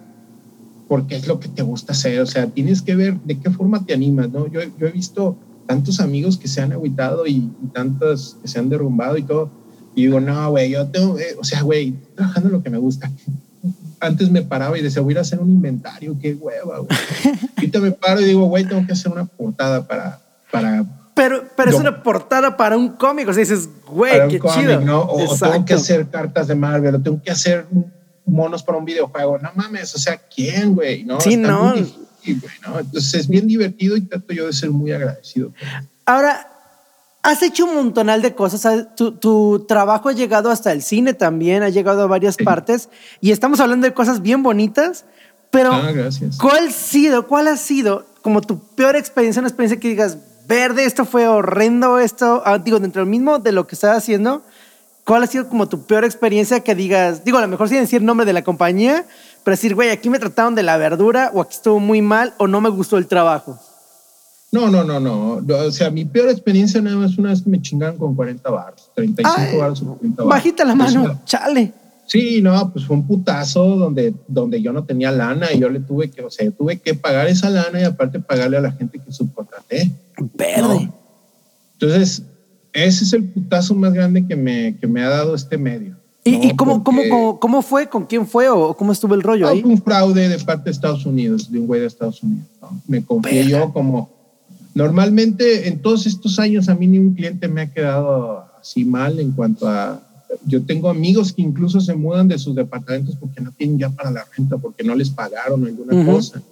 [0.86, 3.86] porque es lo que te gusta hacer, o sea, tienes que ver de qué forma
[3.86, 4.48] te animas, ¿no?
[4.48, 8.68] Yo, yo he visto tantos amigos que se han agüitado y, tantos que se han
[8.68, 9.50] derrumbado y todo.
[9.94, 13.10] Y digo, no, güey, yo tengo, eh, o sea, güey, trabajando lo que me gusta.
[14.06, 16.98] Antes me paraba y decía, voy a ir a hacer un inventario, qué hueva, güey.
[17.56, 20.20] Ahorita me paro y digo, güey, tengo que hacer una portada para...
[20.50, 24.80] para pero, pero es una portada para un cómic, o sea, dices, güey, qué chido.
[24.80, 25.02] ¿no?
[25.02, 27.66] O, tengo que hacer cartas de Marvel, o tengo que hacer
[28.26, 29.38] monos para un videojuego.
[29.38, 31.04] No mames, o sea, ¿quién, güey?
[31.04, 31.20] ¿No?
[31.20, 31.74] Sí, no.
[32.26, 35.52] Entonces es bien divertido y trato yo de ser muy agradecido.
[36.04, 36.53] Ahora,
[37.24, 38.94] has hecho un montonal de cosas.
[38.94, 43.58] Tu, trabajo ha llegado hasta el cine también, ha llegado a varias partes y estamos
[43.60, 45.06] hablando de cosas bien bonitas.
[45.50, 45.90] Pero, ah,
[46.40, 50.84] ¿cuál, ha sido, ¿cuál ha sido como tu peor experiencia, una experiencia que digas, verde,
[50.84, 54.42] esto fue horrendo, esto, ah, digo, dentro del mismo de lo que estás haciendo,
[55.04, 58.02] ¿cuál ha sido como tu peor experiencia que digas, digo, a lo mejor sin decir
[58.02, 59.04] nombre de la compañía,
[59.44, 62.48] pero decir, güey, aquí me trataron de la verdura o aquí estuvo muy mal o
[62.48, 63.60] no me gustó el trabajo.
[64.54, 65.42] No, no, no, no.
[65.66, 68.88] O sea, mi peor experiencia nada más una vez que me chingaron con 40 baros,
[68.94, 70.30] 35 baros o 40 baros.
[70.30, 71.72] Bajita la mano, chale.
[72.06, 75.80] Sí, no, pues fue un putazo donde, donde yo no tenía lana y yo le
[75.80, 79.00] tuve que, o sea, tuve que pagar esa lana y aparte pagarle a la gente
[79.00, 79.90] que subcontraté.
[80.34, 80.88] Verde.
[81.72, 82.22] Entonces,
[82.72, 85.96] ese es el putazo más grande que me, que me ha dado este medio.
[86.22, 87.88] ¿Y, cómo, cómo, cómo, fue?
[87.88, 88.48] ¿Con quién fue?
[88.48, 89.62] ¿O cómo estuvo el rollo ahí?
[89.64, 92.46] Un fraude de parte de Estados Unidos, de un güey de Estados Unidos.
[92.86, 94.14] Me confié yo como...
[94.74, 99.20] Normalmente en todos estos años a mí ni un cliente me ha quedado así mal
[99.20, 100.02] en cuanto a...
[100.46, 104.10] Yo tengo amigos que incluso se mudan de sus departamentos porque no tienen ya para
[104.10, 106.42] la renta, porque no les pagaron alguna cosa.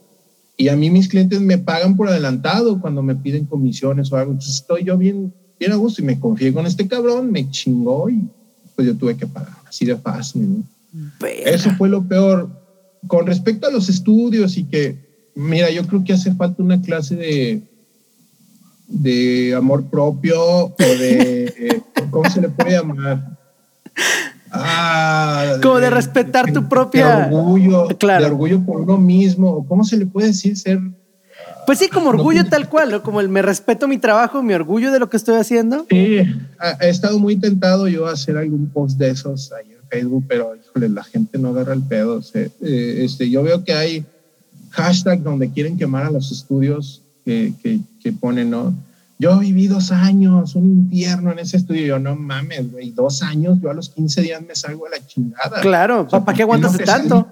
[0.56, 4.32] Y a mí mis clientes me pagan por adelantado cuando me piden comisiones o algo.
[4.32, 8.08] Entonces estoy yo bien, bien a gusto y me confié con este cabrón, me chingó
[8.08, 8.22] y
[8.76, 10.62] pues yo tuve que pagar, así de fácil.
[11.44, 12.48] Eso fue lo peor.
[13.08, 14.96] Con respecto a los estudios y que,
[15.34, 17.62] mira, yo creo que hace falta una clase de,
[18.92, 23.38] de amor propio o de, ¿cómo se le puede llamar?
[24.50, 27.28] Ah, Como de, respetar tu propia...
[27.30, 28.24] orgullo, claro.
[28.24, 30.78] de orgullo por uno mismo, ¿cómo se le puede decir ser
[31.66, 33.02] pues sí, como orgullo tal cual, ¿no?
[33.02, 35.86] Como el me respeto mi trabajo, mi orgullo de lo que estoy haciendo.
[35.88, 36.18] Sí,
[36.80, 40.56] he estado muy tentado yo a hacer algún post de esos ahí en Facebook, pero
[40.56, 42.20] híjole, la gente no agarra el pedo.
[42.34, 44.04] Eh, este, yo veo que hay
[44.70, 47.52] hashtag donde quieren quemar a los estudios que,
[48.02, 48.74] que, ponen, ¿no?
[49.18, 51.86] Yo viví dos años, un infierno en ese estudio.
[51.86, 55.06] Yo, no mames, güey, dos años, yo a los 15 días me salgo a la
[55.06, 55.60] chingada.
[55.60, 57.26] Claro, ¿para qué aguantas tanto?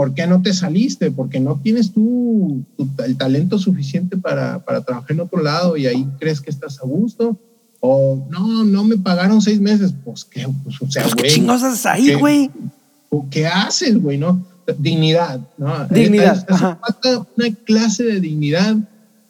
[0.00, 1.10] ¿por qué no te saliste?
[1.10, 2.64] Porque no tienes tú,
[3.04, 6.86] el talento suficiente para, para, trabajar en otro lado y ahí crees que estás a
[6.86, 7.36] gusto.
[7.80, 9.92] O no, no me pagaron seis meses.
[10.02, 11.34] Pues qué, pues, o sea, pues, güey.
[11.34, 12.50] ¿Qué haces ahí, güey?
[13.30, 14.16] ¿Qué haces, güey?
[14.16, 14.42] ¿No?
[14.78, 15.86] Dignidad, ¿no?
[15.88, 16.46] Dignidad.
[16.48, 18.76] falta una clase de dignidad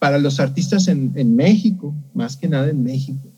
[0.01, 3.29] para los artistas en, en México, más que nada en México.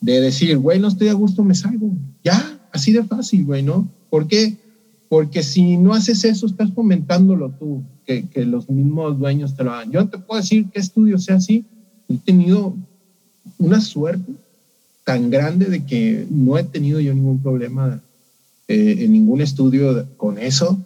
[0.00, 1.90] De decir, güey, no estoy a gusto, me salgo.
[2.24, 3.86] Ya, así de fácil, güey, ¿no?
[4.08, 4.56] ¿Por qué?
[5.08, 9.72] Porque si no haces eso, estás fomentándolo tú, que, que, los mismos dueños te lo
[9.72, 9.90] hagan.
[9.90, 11.66] Yo te puedo decir qué estudio sea así.
[12.08, 12.74] He tenido
[13.58, 14.32] una suerte
[15.04, 18.00] tan grande de que no he tenido yo ningún problema
[18.68, 20.80] eh, en ningún estudio con eso.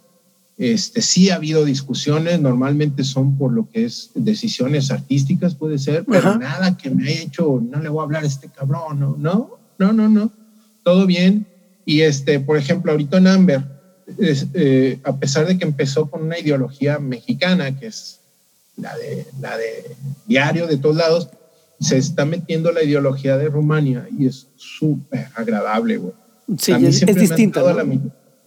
[0.60, 6.04] Este, sí ha habido discusiones, normalmente son por lo que es decisiones artísticas, puede ser,
[6.04, 9.16] pero nada que me haya hecho, no le voy a hablar a este cabrón, no,
[9.16, 10.30] no, no, no, no,
[10.82, 11.46] todo bien.
[11.86, 13.64] Y este, por ejemplo, ahorita en Amber,
[14.18, 18.20] eh, a pesar de que empezó con una ideología mexicana, que es
[18.76, 19.96] la de, la de
[20.26, 21.30] diario de todos lados,
[21.80, 26.12] se está metiendo la ideología de Rumania y es súper agradable, güey.
[26.58, 27.64] Sí, es, distinto.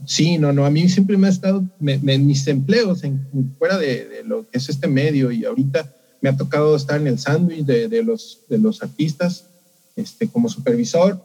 [0.06, 3.26] Sí, no, no, a mí siempre me ha estado, en mis empleos en,
[3.58, 7.20] fuera de, lo que es este medio y ahorita me ha tocado estar en el
[7.20, 9.46] sándwich de, los, de los artistas
[9.96, 11.22] este, como supervisor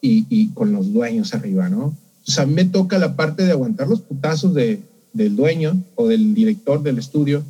[0.00, 1.96] y, y, con los dueños arriba, ¿no?
[2.26, 4.80] O sea, a mí me toca la parte de aguantar los putazos de,
[5.12, 7.44] del dueño o del director del estudio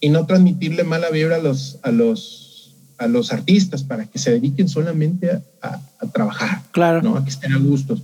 [0.00, 4.30] y no transmitirle mala vibra a los, a los, a los artistas para que se
[4.30, 5.42] dediquen solamente a,
[6.00, 7.02] a trabajar, claro.
[7.02, 7.16] ¿no?
[7.16, 8.02] A que estén a gustos.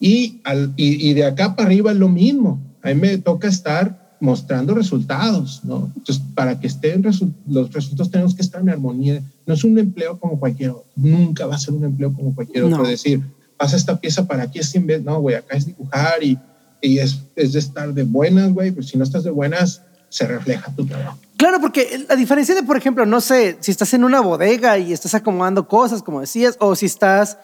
[0.00, 2.60] Y, al, y, de acá para arriba es lo mismo.
[2.82, 5.92] A mí me toca estar mostrando resultados, ¿no?
[5.96, 7.02] Entonces, para que estén
[7.46, 9.22] los resultados tenemos que estar en armonía.
[9.46, 10.86] No es un empleo como cualquier otro.
[10.96, 12.86] Nunca va a ser un empleo como cualquier otro.
[12.86, 13.22] Decir,
[13.56, 15.02] pasa esta pieza para aquí, es vez.
[15.02, 16.38] No, güey, acá es dibujar y,
[16.80, 18.70] y es, es, de estar de buenas, güey.
[18.70, 21.18] Pues si no estás de buenas, se refleja tu trabajo.
[21.36, 24.92] Claro, porque a diferencia de, por ejemplo, no sé, si estás en una bodega y
[24.92, 27.38] estás acomodando cosas, como decías, o si estás,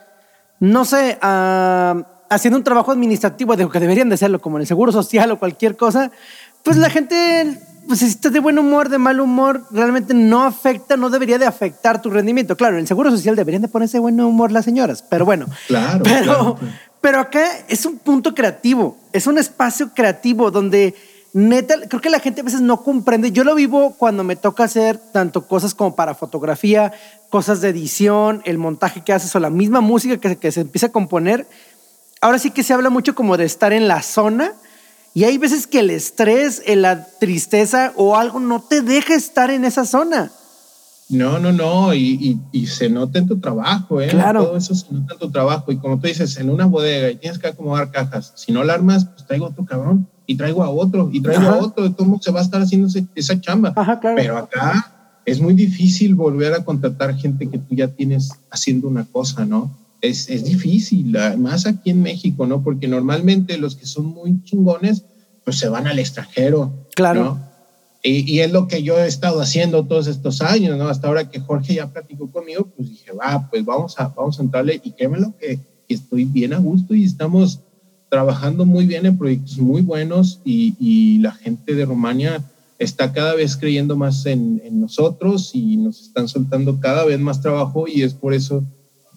[0.58, 2.02] no sé, uh,
[2.34, 5.38] haciendo un trabajo administrativo de que deberían de hacerlo, como en el seguro social o
[5.38, 6.10] cualquier cosa,
[6.62, 10.96] pues la gente, pues si estás de buen humor, de mal humor, realmente no afecta,
[10.96, 12.56] no debería de afectar tu rendimiento.
[12.56, 15.46] Claro, en el seguro social deberían de ponerse de buen humor las señoras, pero bueno.
[15.68, 16.02] Claro.
[16.02, 16.58] Pero,
[17.00, 20.94] pero acá es un punto creativo, es un espacio creativo donde
[21.34, 23.32] neta, creo que la gente a veces no comprende.
[23.32, 26.92] Yo lo vivo cuando me toca hacer tanto cosas como para fotografía,
[27.28, 30.86] cosas de edición, el montaje que haces o la misma música que, que se empieza
[30.86, 31.46] a componer
[32.24, 34.52] ahora sí que se habla mucho como de estar en la zona
[35.12, 39.66] y hay veces que el estrés, la tristeza o algo no te deja estar en
[39.66, 40.32] esa zona.
[41.10, 44.08] No, no, no, y, se nota en tu trabajo, ¿eh?
[44.08, 44.42] Claro.
[44.42, 45.70] Todo eso se nota en tu trabajo.
[45.70, 48.72] Y como tú dices, en una bodega y tienes que acomodar cajas, si no la
[48.72, 52.32] armas, pues traigo otro cabrón y traigo a otro y traigo a otro, ¿cómo se
[52.32, 53.74] va a estar haciendo esa chamba?
[53.76, 54.16] Ajá, claro.
[54.16, 59.04] Pero acá es muy difícil volver a contratar gente que tú ya tienes haciendo una
[59.04, 59.83] cosa, ¿no?
[60.04, 62.62] Es, es difícil, más aquí en México, ¿no?
[62.62, 65.04] Porque normalmente los que son muy chingones,
[65.44, 66.72] pues se van al extranjero.
[66.94, 67.38] Claro.
[68.02, 70.88] Y, y, es lo que yo he estado haciendo todos estos años, ¿no?
[70.88, 74.42] Hasta ahora que Jorge ya platicó conmigo, pues dije, va, pues vamos a, vamos a
[74.42, 77.60] entrarle y créemelo que, que estoy bien a gusto y estamos
[78.10, 82.44] trabajando muy bien en proyectos muy buenos y, y la gente de Rumania
[82.78, 87.40] está cada vez creyendo más en, en, nosotros y nos están soltando cada vez más
[87.40, 88.62] trabajo y es por eso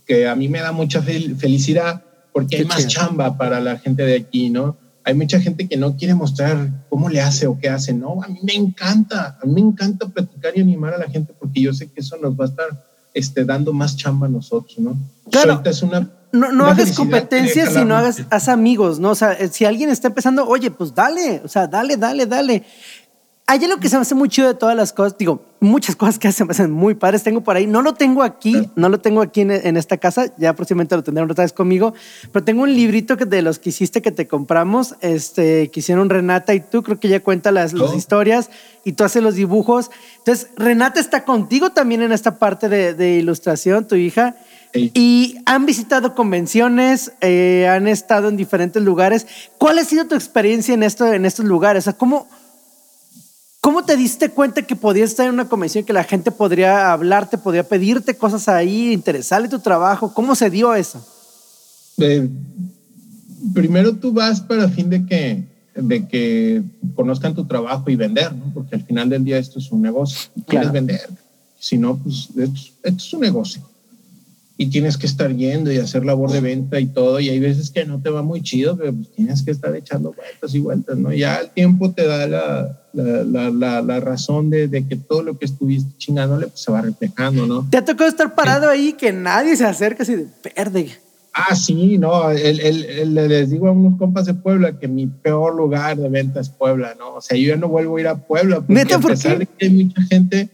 [0.07, 4.15] que a mí me da mucha felicidad porque hay más chamba para la gente de
[4.15, 4.77] aquí, ¿no?
[5.03, 8.21] Hay mucha gente que no quiere mostrar cómo le hace o qué hace, ¿no?
[8.23, 11.61] A mí me encanta, a mí me encanta platicar y animar a la gente porque
[11.61, 14.97] yo sé que eso nos va a estar este, dando más chamba a nosotros, ¿no?
[15.31, 15.61] Claro.
[15.65, 19.11] es una, no, no hagas competencias, sino hagas haz amigos, ¿no?
[19.11, 22.63] O sea, si alguien está empezando, oye, pues dale, o sea, dale, dale, dale.
[23.49, 26.19] Hay algo que se me hace muy chido de todas las cosas, digo, muchas cosas
[26.19, 27.23] que se me hacen muy padres.
[27.23, 30.53] Tengo por ahí, no lo tengo aquí, no lo tengo aquí en, esta casa, ya
[30.53, 31.93] próximamente lo tendrán otra vez conmigo,
[32.33, 36.10] pero tengo un librito que de los que hiciste que te compramos, este, que hicieron
[36.10, 37.95] Renata y tú, creo que ella cuenta las, las oh.
[37.95, 38.49] historias
[38.83, 39.91] y tú haces los dibujos.
[40.17, 44.36] Entonces, Renata está contigo también en esta parte de, ilustración, tu hija.
[44.73, 49.25] Y han visitado convenciones, eh, han estado en diferentes lugares.
[49.57, 51.83] ¿Cuál ha sido tu experiencia en, esto, en estos lugares?
[51.83, 52.27] O sea, ¿cómo,
[53.67, 57.38] ¿Cómo te diste cuenta que podías estar en una convención que la gente podría hablarte,
[57.38, 60.13] podría pedirte cosas ahí, interesarle tu trabajo?
[60.13, 61.06] ¿Cómo se dio eso?
[61.97, 62.30] Eh,
[63.53, 65.43] primero tú vas para fin de que,
[65.75, 66.63] de que
[66.95, 68.53] conozcan tu trabajo y vender, ¿no?
[68.53, 70.32] Porque al final del día esto es un negocio.
[70.47, 71.01] Quieres vender.
[71.60, 73.62] Si no, pues esto, esto es un negocio
[74.59, 77.69] y tienes que estar yendo y hacer labor de venta y todo, y hay veces
[77.69, 80.97] que no te va muy chido, pero pues tienes que estar echando vueltas y vueltas,
[80.97, 81.13] ¿no?
[81.13, 85.37] Ya el tiempo te da la, la, la, la razón de, de, que todo lo
[85.37, 87.67] que estuviste chingándole pues, se va reflejando, ¿no?
[87.69, 90.27] ¿Te ha tocado estar parado ahí que nadie se acerca así de?
[91.33, 95.55] Ah, sí, no, el, el, les digo a unos compas de Puebla que mi peor
[95.55, 97.13] lugar de venta es Puebla, ¿no?
[97.13, 99.67] O sea, yo ya no vuelvo a ir a Puebla porque a pesar de que
[99.67, 100.49] hay mucha gente,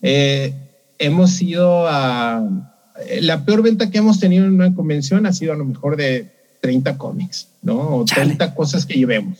[0.00, 0.54] eh,
[0.98, 2.72] hemos ido a
[3.20, 6.30] la peor venta que hemos tenido en una convención ha sido a lo mejor de
[6.60, 7.96] 30 cómics, ¿no?
[7.96, 9.38] O 30 cosas que llevemos.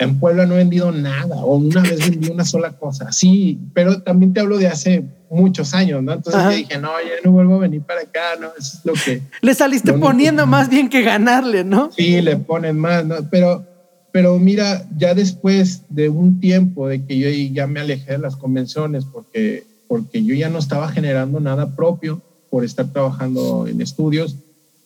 [0.00, 3.10] En Puebla no he vendido nada, o una vez vendí una sola cosa.
[3.10, 6.12] Sí, pero también te hablo de hace muchos años, ¿no?
[6.12, 8.48] Entonces dije, no, ya no vuelvo a venir para acá, ¿no?
[8.56, 9.22] Eso es lo que...
[9.40, 11.90] Le saliste poniendo más bien que ganarle, ¿no?
[11.92, 13.16] Sí, le ponen más, ¿no?
[13.28, 13.66] Pero,
[14.12, 18.36] pero mira, ya después de un tiempo de que yo ya me alejé de las
[18.36, 24.36] convenciones porque, porque yo ya no estaba generando nada propio, por estar trabajando en estudios,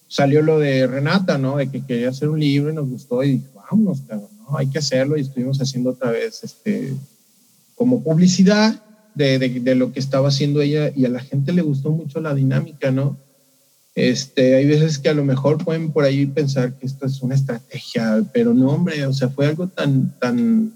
[0.08, 1.56] salió lo de Renata, ¿no?
[1.56, 4.58] De que quería hacer un libro y nos gustó y dije, vámonos, ¿no?
[4.58, 6.92] Hay que hacerlo y estuvimos haciendo otra vez, este,
[7.74, 8.82] como publicidad
[9.14, 12.34] de, de, lo que estaba haciendo ella y a la gente le gustó mucho la
[12.34, 13.16] dinámica, ¿no?
[13.94, 17.34] Este, hay veces que a lo mejor pueden por ahí pensar que esto es una
[17.34, 20.72] estrategia, pero no, hombre, o sea, fue algo tan, tan,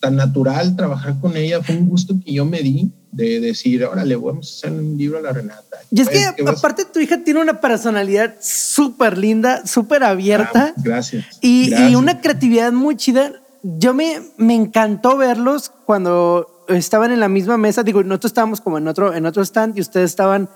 [0.00, 4.16] tan natural trabajar con ella, fue un gusto que yo me di de decir, órale,
[4.16, 5.78] vamos a hacer un libro a la Renata.
[5.90, 10.74] Y es que, aparte tu hija tiene una personalidad súper linda, súper abierta.
[10.76, 13.32] Ah, gracias, y, y, una creatividad muy chida.
[13.62, 17.82] Yo me, me encantó verlos cuando estaban en la misma mesa.
[17.82, 20.48] Digo, nosotros estábamos como en otro, en otro stand y ustedes estaban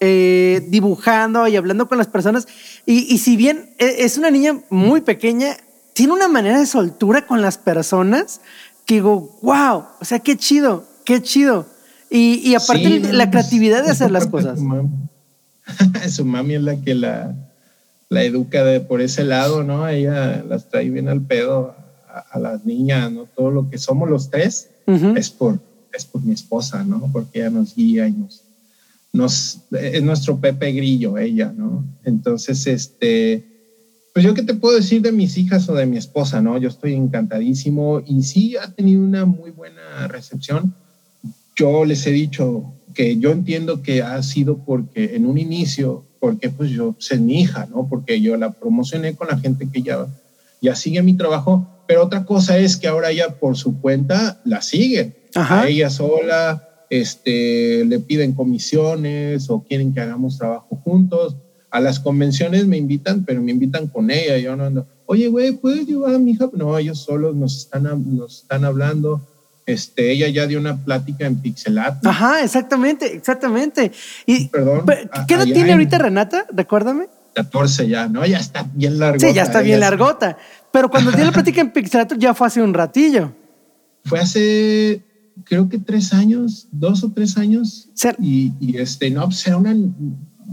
[0.00, 2.48] eh, dibujando y hablando con las personas.
[2.86, 5.56] Y, si bien e, es una niña muy pequeña,
[5.92, 8.40] tiene una manera de soltura con las personas
[8.86, 11.66] que digo, wow, o sea, qué chido, qué chido.
[12.10, 14.58] Y, aparte la creatividad de hacer las cosas.
[16.10, 16.54] Su mami.
[16.54, 17.36] es la que la,
[18.08, 19.88] la educa de, por ese lado, ¿no?
[19.88, 21.76] Ella las trae bien al pedo
[22.32, 23.26] a, las niñas, ¿no?
[23.26, 24.70] Todo lo que somos los tres
[25.16, 25.60] es, por,
[25.92, 27.08] es por mi esposa, ¿no?
[27.12, 28.42] Porque ella nos guía y nos,
[29.12, 31.84] nos, es nuestro Pepe Grillo, ella, ¿no?
[32.02, 33.44] Entonces, este,
[34.12, 36.58] pues yo qué te puedo decir de mis hijas o de mi esposa, ¿no?
[36.58, 40.74] Yo estoy encantadísimo y sí ha tenido una muy buena recepción.
[41.60, 46.48] Yo les he dicho que yo entiendo que ha sido porque en un inicio, porque
[46.48, 47.86] pues yo sé mi hija, ¿no?
[47.86, 50.06] Porque yo la promocioné con la gente que ya,
[50.62, 54.62] ya sigue mi trabajo, pero otra cosa es que ahora ella por su cuenta la
[54.62, 61.36] sigue, a ella sola, este, le piden comisiones o quieren que hagamos trabajo juntos.
[61.70, 64.38] A las convenciones me invitan, pero me invitan con ella.
[64.38, 66.48] Yo no ando, oye, güey, ¿puedes llevar a mi hija?
[66.54, 69.20] No, ellos solos nos están, nos están hablando.
[69.66, 72.04] Este, ella ya dio una plática en Pixelat.
[72.04, 73.92] Ajá, exactamente, exactamente.
[74.26, 74.84] Y, Perdón.
[75.28, 76.46] ¿Qué edad tiene ahorita Renata?
[76.52, 77.08] Recuérdame.
[77.34, 78.26] 14 ya, ¿no?
[78.26, 79.26] Ya está bien largota.
[79.26, 80.36] Sí, ya está bien largota.
[80.72, 83.32] Pero cuando dio la plática en Pixelat ya fue hace un ratillo.
[84.04, 85.04] Fue hace
[85.44, 87.88] creo que tres años, dos o tres años.
[88.18, 89.74] Y, y, este, no, pues era una,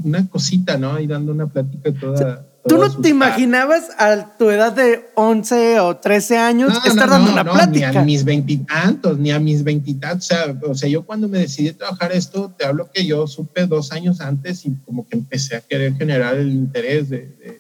[0.04, 1.00] una cosita, ¿no?
[1.00, 2.46] Y dando una plática toda.
[2.68, 7.44] ¿Tú no te imaginabas a tu edad de 11 o 13 años estar dando una
[7.44, 7.92] plática?
[7.92, 10.26] Ni a mis veintitantos, ni a mis veintitantos.
[10.26, 13.66] O sea, o sea, yo cuando me decidí trabajar esto, te hablo que yo supe
[13.66, 17.60] dos años antes y como que empecé a querer generar el interés de,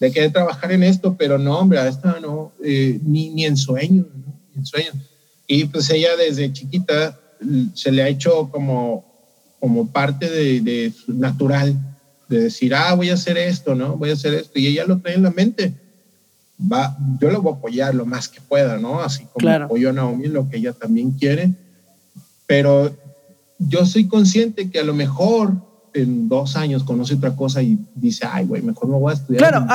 [0.00, 3.56] de, querer trabajar en esto, pero no, hombre, a esta no, eh, ni, ni en
[3.56, 4.34] sueños, ¿no?
[4.52, 4.94] Ni en sueños.
[5.46, 9.04] Y pues ella desde chiquita mm, se le ha hecho como,
[9.60, 11.76] como parte de, de natural,
[12.28, 13.96] de decir, ah, voy a hacer esto, ¿no?
[13.96, 14.58] Voy a hacer esto.
[14.58, 15.74] Y ella lo trae en la mente.
[16.60, 19.00] Va, yo lo voy a apoyar lo más que pueda, ¿no?
[19.00, 19.66] Así como claro.
[19.66, 21.52] apoyo a Naomi lo que ella también quiere.
[22.46, 22.94] Pero
[23.58, 25.54] yo soy consciente que a lo mejor
[26.02, 29.50] en dos años conoce otra cosa y dice, ay, güey, mejor me voy a estudiar.
[29.50, 29.66] Claro,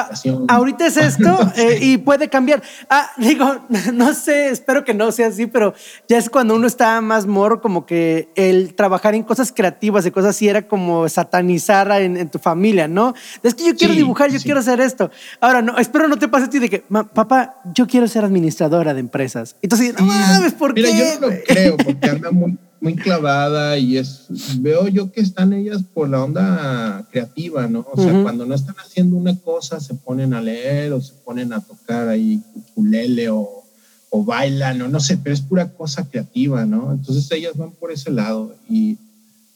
[0.47, 2.61] ahorita es esto eh, y puede cambiar.
[2.89, 3.61] Ah, digo,
[3.93, 5.73] no sé, espero que no sea así, pero
[6.07, 10.11] ya es cuando uno está más moro, como que el trabajar en cosas creativas y
[10.11, 13.13] cosas así era como satanizar en, tu familia, ¿no?
[13.41, 15.11] Es que yo quiero dibujar, yo quiero hacer esto.
[15.39, 16.79] Ahora, no, espero no te pase a ti de que,
[17.13, 19.55] papá, yo quiero ser administradora de empresas.
[19.61, 23.97] Entonces, no mames, ¿por Mira, yo no lo creo, porque anda muy muy clavada y
[23.97, 24.27] es,
[24.59, 27.87] veo yo que están ellas por la onda creativa, ¿no?
[27.89, 31.53] O sea, cuando no están haciendo una cosa, se ponen a leer o se ponen
[31.53, 33.63] a tocar ahí ukulele o,
[34.09, 36.91] o bailan o no sé, pero es pura cosa creativa, ¿no?
[36.91, 38.97] Entonces ellas van por ese lado y,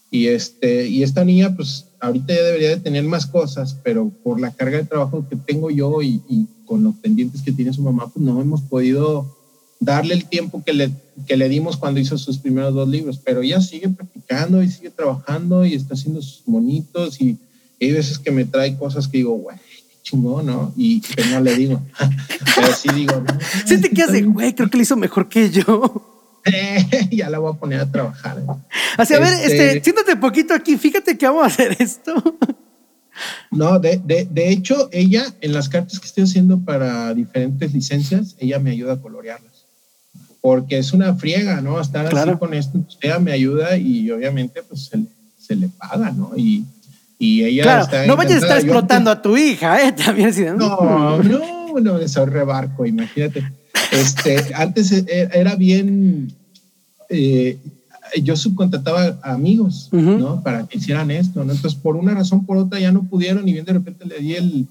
[0.10, 4.40] y, este, y esta niña, pues ahorita ya debería de tener más cosas, pero por
[4.40, 7.82] la carga de trabajo que tengo yo y, y con los pendientes que tiene su
[7.82, 9.37] mamá, pues no hemos podido
[9.80, 10.92] darle el tiempo que le,
[11.28, 14.90] que le dimos cuando hizo sus primeros dos libros, pero ella sigue practicando y sigue
[14.90, 17.38] trabajando y está haciendo sus monitos y,
[17.80, 20.74] hay veces que me trae cosas que digo, güey, qué chingón, ¿no?
[20.76, 21.80] Y que no le digo,
[22.56, 23.38] pero sí digo, no,
[23.68, 26.42] sí te quedas de, güey, creo que lo hizo mejor que yo.
[27.12, 28.42] ya la voy a poner a trabajar.
[28.98, 32.16] Así, a ver, este, este siéntate poquito aquí, fíjate que vamos a hacer esto.
[33.52, 38.36] No, de, de, de, hecho, ella en las cartas que estoy haciendo para diferentes licencias,
[38.40, 39.57] ella me ayuda a colorearlas
[40.48, 41.82] porque es una friega, ¿no?
[41.82, 45.06] Estar así con esto, ella me ayuda y obviamente pues se le,
[45.38, 46.32] se le paga, ¿no?
[46.38, 46.64] Y,
[47.20, 49.92] y ella claro, está no vayas a estar explotando a tu hija, ¿eh?
[50.06, 50.56] También así, ¿no?
[50.56, 53.44] No, no, no, ese rebarco, imagínate.
[53.92, 56.34] Este, antes e, era bien,
[57.10, 57.58] eh,
[58.24, 60.42] yo subcontrataba a amigos, ¿no?
[60.44, 61.52] Para que hicieran esto, ¿no?
[61.52, 64.36] Entonces, por una razón por otra ya no pudieron y bien de repente le di
[64.36, 64.68] el,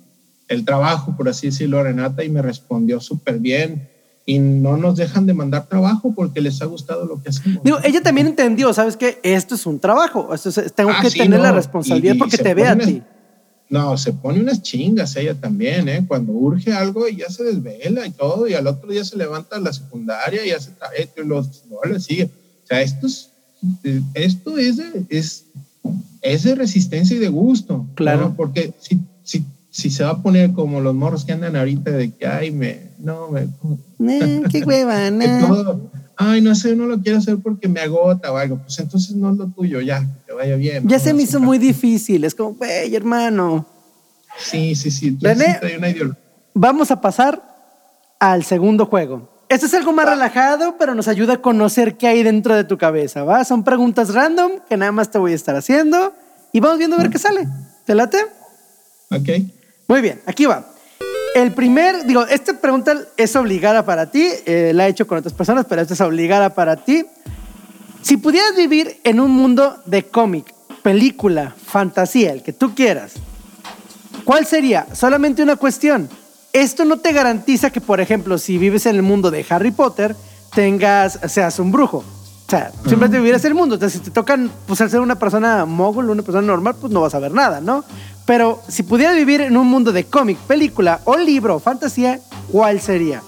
[0.48, 3.94] el trabajo, por así decirlo, a Renata y me respondió súper bien
[4.28, 7.62] y no nos dejan de mandar trabajo porque les ha gustado lo que hacemos.
[7.62, 9.20] Digo, ella también entendió, ¿sabes qué?
[9.22, 12.76] Esto es un trabajo, esto tengo ah, que tener la responsabilidad porque te ve a
[12.76, 13.02] ti.
[13.68, 16.04] No, se pone unas chingas ella también, ¿eh?
[16.06, 19.56] Cuando urge algo y ya se desvela y todo, y al otro día se levanta
[19.56, 22.24] a la secundaria y hace esto y los, no le sigue.
[22.24, 23.30] O sea, esto es,
[23.84, 25.46] eh, esto es de, es,
[26.22, 27.86] es de resistencia y de gusto.
[27.94, 28.22] Claro.
[28.22, 28.36] ¿no?
[28.36, 29.44] Porque si, si,
[29.76, 32.92] si se va a poner como los morros que andan ahorita de que, ay, me,
[32.98, 33.46] no, me,
[34.10, 35.46] Eh, qué hueva, nah.
[35.46, 38.56] todo, ay, no sé, no lo quiero hacer porque me agota o algo.
[38.56, 40.88] Pues entonces no es lo tuyo, ya, que te vaya bien.
[40.88, 42.24] Ya se me hizo muy difícil.
[42.24, 43.66] Es como, güey, hermano.
[44.38, 45.12] Sí, sí, sí.
[45.12, 45.44] Tú René.
[45.44, 46.22] sí traes una ideología.
[46.54, 47.42] Vamos a pasar
[48.18, 49.28] al segundo juego.
[49.50, 52.78] Este es algo más relajado, pero nos ayuda a conocer qué hay dentro de tu
[52.78, 53.44] cabeza, ¿va?
[53.44, 56.14] Son preguntas random que nada más te voy a estar haciendo
[56.50, 57.46] y vamos viendo a ver qué sale.
[57.84, 58.18] ¿Te late?
[59.10, 59.28] Ok.
[59.88, 60.66] Muy bien, aquí va.
[61.34, 65.34] El primer, digo, esta pregunta es obligada para ti, eh, la he hecho con otras
[65.34, 67.04] personas, pero esta es obligada para ti.
[68.02, 73.14] Si pudieras vivir en un mundo de cómic, película, fantasía, el que tú quieras,
[74.24, 74.86] ¿cuál sería?
[74.94, 76.08] Solamente una cuestión.
[76.52, 80.16] Esto no te garantiza que, por ejemplo, si vives en el mundo de Harry Potter,
[80.54, 81.98] tengas, seas un brujo.
[81.98, 83.74] O sea, simplemente vivirás el mundo.
[83.74, 87.00] Entonces, si te tocan pues, al ser una persona mogul, una persona normal, pues no
[87.00, 87.84] vas a ver nada, ¿no?
[88.26, 92.18] Pero si pudieras vivir en un mundo de cómic, película o libro fantasía,
[92.50, 93.22] ¿cuál sería?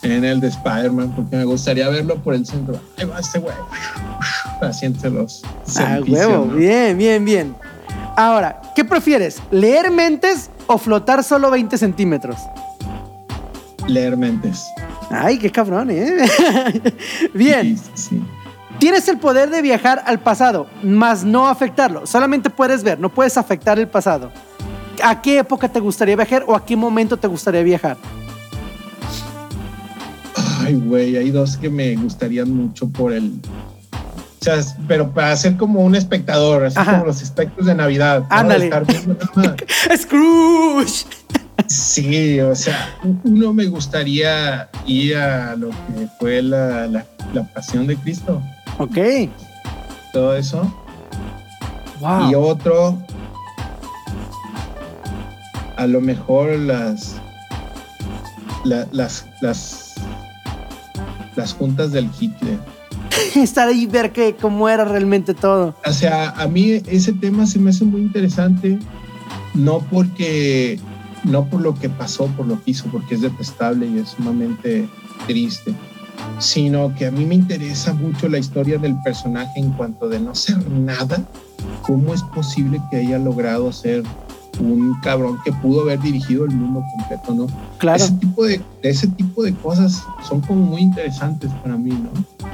[0.00, 2.80] En el de Spider-Man, porque me gustaría verlo por el centro.
[2.96, 3.54] Ahí va este güey.
[4.60, 5.42] Asiéntelos.
[5.76, 7.54] Ah, huevo, bien, bien, bien.
[8.16, 9.40] Ahora, ¿qué prefieres?
[9.50, 12.36] ¿Leer mentes o flotar solo 20 centímetros?
[13.86, 14.64] Leer mentes.
[15.10, 16.26] Ay, qué cabrón, ¿eh?
[17.34, 17.76] bien.
[17.76, 18.22] Sí, sí.
[18.82, 22.04] Tienes el poder de viajar al pasado, más no afectarlo.
[22.04, 24.32] Solamente puedes ver, no puedes afectar el pasado.
[25.04, 27.96] ¿A qué época te gustaría viajar o a qué momento te gustaría viajar?
[30.64, 33.34] Ay, güey, hay dos que me gustarían mucho por el.
[33.92, 36.94] O sea, es- pero para ser como un espectador, así Ajá.
[36.94, 38.24] como los espectros de Navidad.
[38.30, 38.68] Ándale.
[39.96, 41.06] Scrooge.
[41.68, 47.86] Sí, o sea, uno me gustaría ir a lo que fue la, la, la pasión
[47.86, 48.42] de Cristo,
[48.78, 48.96] Ok.
[50.12, 50.70] todo eso.
[52.00, 52.30] Wow.
[52.30, 52.98] Y otro,
[55.76, 57.16] a lo mejor las,
[58.64, 59.94] la- las, las,
[61.36, 62.58] las juntas del Hitler.
[63.36, 65.74] Estar ahí y ver que, cómo era realmente todo.
[65.86, 68.78] O sea, a mí ese tema se me hace muy interesante,
[69.54, 70.80] no porque,
[71.24, 74.88] no por lo que pasó, por lo que hizo, porque es detestable y es sumamente
[75.26, 75.72] triste,
[76.38, 80.34] sino que a mí me interesa mucho la historia del personaje en cuanto de no
[80.34, 81.20] ser nada,
[81.82, 84.02] cómo es posible que haya logrado ser
[84.60, 87.46] un cabrón que pudo haber dirigido el mundo completo, ¿no?
[87.78, 88.02] Claro.
[88.04, 92.10] Ese tipo de, ese tipo de cosas son como muy interesantes para mí, ¿no?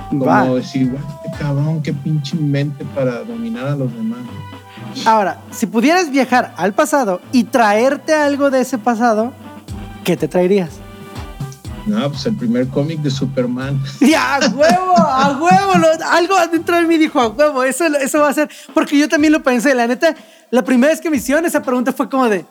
[0.09, 0.44] Como Va.
[0.54, 4.20] decir, "Guau, qué cabrón, qué pinche mente para dominar a los demás.
[5.04, 9.32] Ahora, si pudieras viajar al pasado y traerte algo de ese pasado,
[10.04, 10.70] ¿qué te traerías?
[11.89, 13.82] No, pues el primer cómic de Superman.
[14.01, 14.95] ¡Ya, a huevo!
[14.97, 15.74] ¡A huevo!
[15.78, 18.49] Lo- algo adentro de mí dijo, a huevo, eso, eso va a ser.
[18.74, 19.74] Porque yo también lo pensé.
[19.74, 20.14] La neta,
[20.51, 22.45] la primera vez que me hicieron esa pregunta fue como de.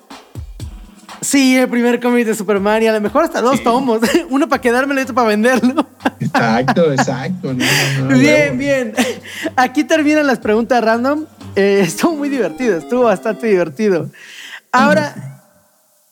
[1.21, 3.63] Sí, el primer cómic de Superman y a lo mejor hasta dos Sí.
[3.63, 4.01] tomos.
[4.29, 5.87] Uno para quedármelo y otro para venderlo.
[6.19, 7.53] Exacto, exacto.
[7.53, 7.65] no,
[7.99, 8.57] no, no, bien, huevo.
[8.57, 8.93] bien.
[9.55, 11.25] Aquí terminan las preguntas random.
[11.55, 14.11] Eh, estuvo muy divertido, estuvo bastante divertido.
[14.71, 15.36] Ahora,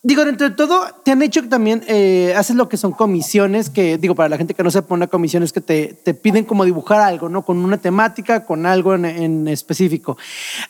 [0.06, 3.98] digo, dentro de todo, te han hecho también eh, haces lo que son comisiones, que
[3.98, 6.64] digo, para la gente que no sepa, una comisión es que te, te piden como
[6.64, 7.44] dibujar algo, ¿no?
[7.44, 10.16] Con una temática, con algo en, en específico.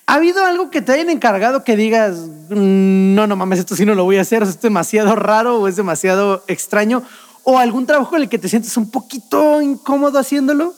[0.05, 2.15] ¿Ha habido algo que te hayan encargado que digas,
[2.49, 5.67] "Mm, no, no mames, esto sí no lo voy a hacer, es demasiado raro o
[5.67, 7.03] es demasiado extraño?
[7.43, 10.73] ¿O algún trabajo en el que te sientes un poquito incómodo haciéndolo?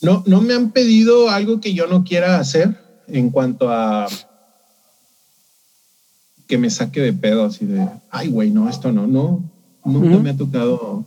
[0.00, 2.74] No, no me han pedido algo que yo no quiera hacer
[3.06, 4.06] en cuanto a
[6.46, 9.42] que me saque de pedo, así de, ay, güey, no, esto no, no,
[9.84, 10.20] nunca Ujú.
[10.20, 11.04] me ha tocado,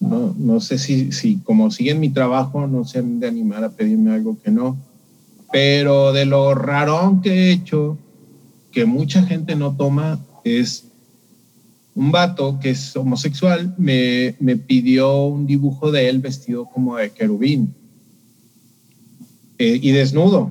[0.00, 3.70] no, no sé si, si como siguen mi trabajo, no se han de animar a
[3.70, 4.78] pedirme algo que no,
[5.50, 7.98] pero de lo rarón que he hecho,
[8.70, 10.84] que mucha gente no toma, es
[11.94, 17.10] un vato que es homosexual, me, me pidió un dibujo de él vestido como de
[17.10, 17.74] querubín
[19.58, 20.50] eh, y desnudo.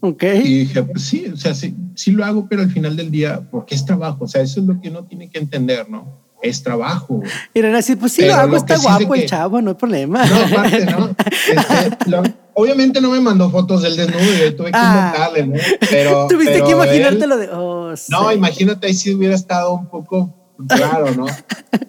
[0.00, 0.22] Ok.
[0.44, 3.40] Y dije, pues sí, o sea, sí, sí lo hago, pero al final del día,
[3.50, 6.22] porque es trabajo, o sea, eso es lo que uno tiene que entender, ¿no?
[6.42, 7.22] Es trabajo.
[7.54, 9.76] René así, pues sí Pero lo hago, lo está sí guapo el chavo, no hay
[9.76, 10.26] problema.
[10.26, 11.16] No, aparte, ¿no?
[11.18, 12.22] Este, lo-
[12.52, 15.30] obviamente no me mandó fotos del desnudo yo tuve que Ah.
[15.46, 15.54] ¿no?
[15.90, 17.48] Pero, Tuviste pero que imaginarte lo de.
[17.50, 18.34] Oh, No, sí.
[18.36, 21.24] imagínate ahí si hubiera estado un poco raro, ¿no?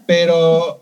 [0.08, 0.80] Pero,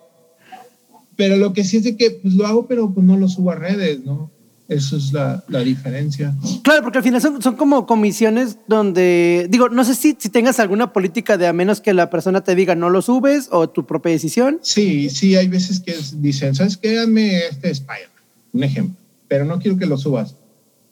[1.15, 3.51] pero lo que sí es de que pues lo hago, pero pues no lo subo
[3.51, 4.31] a redes, ¿no?
[4.73, 6.33] Eso es la, la diferencia.
[6.63, 9.47] Claro, porque al final son, son como comisiones donde.
[9.49, 12.55] Digo, no sé si, si tengas alguna política de a menos que la persona te
[12.55, 14.59] diga no lo subes o tu propia decisión.
[14.63, 16.95] Sí, sí, hay veces que dicen, ¿sabes qué?
[16.95, 18.23] Dame este Spider-Man.
[18.53, 18.95] un ejemplo,
[19.27, 20.35] pero no quiero que lo subas.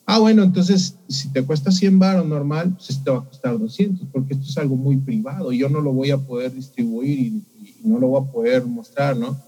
[0.05, 4.07] Ah, bueno, entonces si te cuesta 100 baros normal, pues te va a costar 200,
[4.11, 7.43] porque esto es algo muy privado, yo no lo voy a poder distribuir y,
[7.83, 9.39] no lo voy a poder mostrar, ¿no?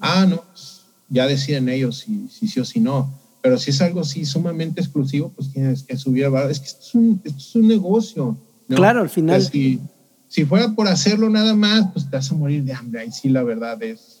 [0.00, 3.19] Ah, no, pues, ya deciden ellos si, si sí o si no.
[3.42, 6.82] Pero si es algo así sumamente exclusivo, pues tienes que subir a Es que esto
[6.82, 8.36] es un, esto es un negocio.
[8.68, 9.42] Claro, al final.
[9.42, 9.80] si,
[10.28, 13.00] si fuera por hacerlo nada más, pues te vas a morir de hambre.
[13.00, 14.20] Ahí sí, la verdad es,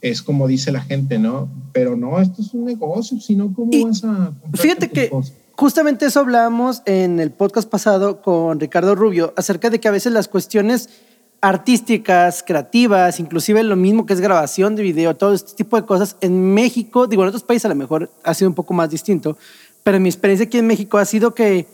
[0.00, 1.48] es como dice la gente, ¿no?
[1.72, 4.32] Pero no, esto es un negocio, si no, ¿cómo vas a...
[4.52, 5.10] Fíjate que
[5.54, 10.12] justamente eso hablábamos en el podcast pasado con Ricardo Rubio, acerca de que a veces
[10.12, 10.90] las cuestiones
[11.42, 16.16] artísticas, creativas, inclusive lo mismo que es grabación de video, todo este tipo de cosas.
[16.20, 19.36] En México, digo, en otros países a lo mejor ha sido un poco más distinto,
[19.82, 21.66] pero mi experiencia aquí en México ha sido que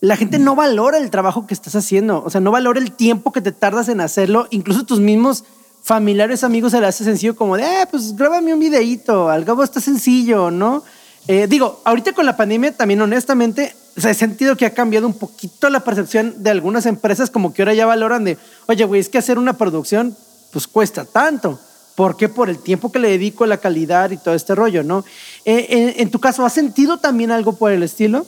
[0.00, 3.32] la gente no valora el trabajo que estás haciendo, o sea, no valora el tiempo
[3.32, 5.44] que te tardas en hacerlo, incluso tus mismos
[5.82, 9.80] familiares, amigos se le hace sencillo como de, eh, pues grábame un videíto, algo está
[9.80, 10.84] sencillo, ¿no?
[11.28, 15.06] Eh, digo, ahorita con la pandemia también honestamente o sea, he sentido que ha cambiado
[15.06, 19.00] un poquito la percepción de algunas empresas, como que ahora ya valoran de, oye, güey,
[19.00, 20.16] es que hacer una producción,
[20.52, 21.58] pues cuesta tanto.
[21.96, 22.28] ¿Por qué?
[22.28, 25.04] Por el tiempo que le dedico, la calidad y todo este rollo, ¿no?
[25.44, 28.24] Eh, en, tu caso, ¿has sentido también algo por el estilo?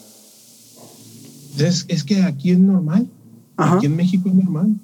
[1.57, 3.07] Es, es que aquí es normal.
[3.57, 4.75] Aquí en México es normal.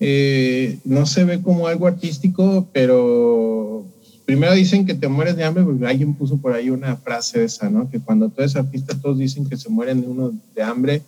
[0.00, 3.86] Eh, no se ve como algo artístico, pero
[4.24, 7.68] primero dicen que te mueres de hambre, porque alguien puso por ahí una frase esa,
[7.68, 7.90] ¿no?
[7.90, 11.02] Que cuando tú eres artista todos dicen que se mueren de uno de hambre,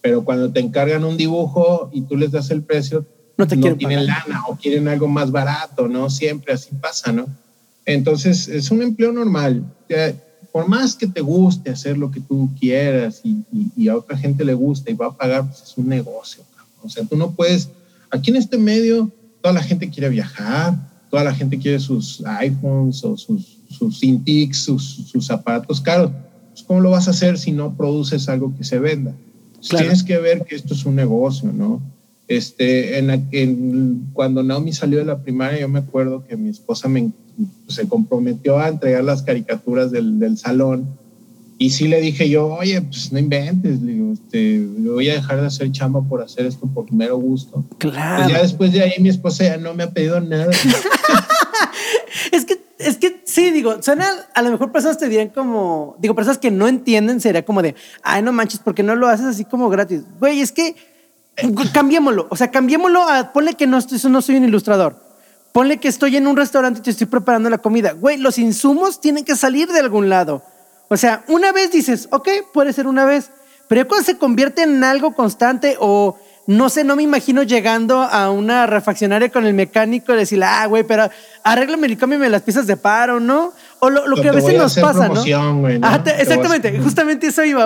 [0.00, 3.06] pero cuando te encargan un dibujo y tú les das el precio,
[3.36, 6.10] no, te no tienen lana o quieren algo más barato, ¿no?
[6.10, 7.26] Siempre así pasa, ¿no?
[7.84, 9.64] Entonces es un empleo normal.
[10.50, 14.54] Por más que te guste hacer lo que tú quieras y, a otra gente le
[14.54, 16.42] gusta y va a pagar, pues es un negocio.
[16.82, 17.68] O sea, tú no puedes,
[18.10, 19.10] aquí en este medio,
[19.40, 24.00] toda la gente quiere viajar, toda la gente quiere sus iPhones o sus, sus
[24.52, 24.82] sus,
[25.12, 26.10] sus, aparatos caros.
[26.50, 29.14] Pues, ¿Cómo lo vas a hacer si no produces algo que se venda?
[29.60, 31.82] Tienes que ver que esto es un negocio, ¿no?
[32.28, 37.12] Este, en, cuando Naomi salió de la primaria, yo me acuerdo que mi esposa me,
[37.68, 40.88] se comprometió a entregar las caricaturas del, del salón
[41.62, 45.40] y sí le dije yo, oye, pues no inventes, le digo, este, voy a dejar
[45.40, 47.64] de hacer chamba por hacer esto por mero gusto.
[47.78, 48.24] Claro.
[48.24, 50.50] Pues ya después de ahí mi esposa ya no me ha pedido nada.
[52.32, 56.16] es que, es que sí, digo, suena, a lo mejor personas te dirían como, digo,
[56.16, 59.26] personas que no entienden sería como de, ay, no manches, ¿por qué no lo haces
[59.26, 60.02] así como gratis?
[60.18, 60.74] Güey, es que
[61.72, 65.00] cambiémoslo, o sea, cambiémoslo a, ponle que no, estoy, no soy un ilustrador.
[65.52, 67.92] Ponle que estoy en un restaurante y te estoy preparando la comida.
[67.92, 70.42] Güey, los insumos tienen que salir de algún lado.
[70.92, 73.30] O sea, una vez dices, ok, puede ser una vez,
[73.66, 78.30] pero cuando se convierte en algo constante o no sé, no me imagino llegando a
[78.30, 81.08] una refaccionaria con el mecánico y decirle, ah, güey, pero
[81.44, 83.54] arréglame y cámbiame las piezas de paro, ¿no?
[83.78, 85.24] O lo, que a veces nos pasa, ¿no?
[85.24, 87.64] exactamente, justamente eso iba,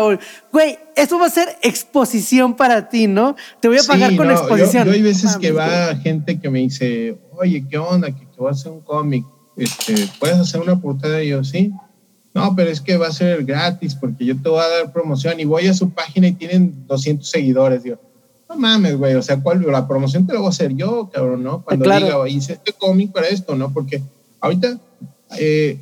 [0.53, 0.79] güey.
[0.95, 3.35] Eso va a ser exposición para ti, ¿no?
[3.59, 4.87] Te voy a pagar con exposición.
[4.87, 8.07] Yo, hay veces que va gente que me dice, oye, ¿qué onda?
[8.13, 9.25] Que, que voy a hacer un cómic.
[9.57, 11.25] Este, ¿Puedes hacer una portada?
[11.25, 11.73] Y yo, sí
[12.37, 15.41] no, pero es que va a ser gratis porque yo te voy a dar promoción
[15.41, 17.83] y voy a su página y tienen 200 seguidores.
[17.83, 17.99] Digo,
[18.47, 19.65] no mames, güey, o sea, ¿cuál?
[19.67, 21.63] La promoción te la voy a hacer yo, cabrón, ¿no?
[21.65, 23.73] Cuando diga, hice este cómic para esto, ¿no?
[23.73, 24.03] Porque
[24.39, 24.79] ahorita
[25.39, 25.81] eh,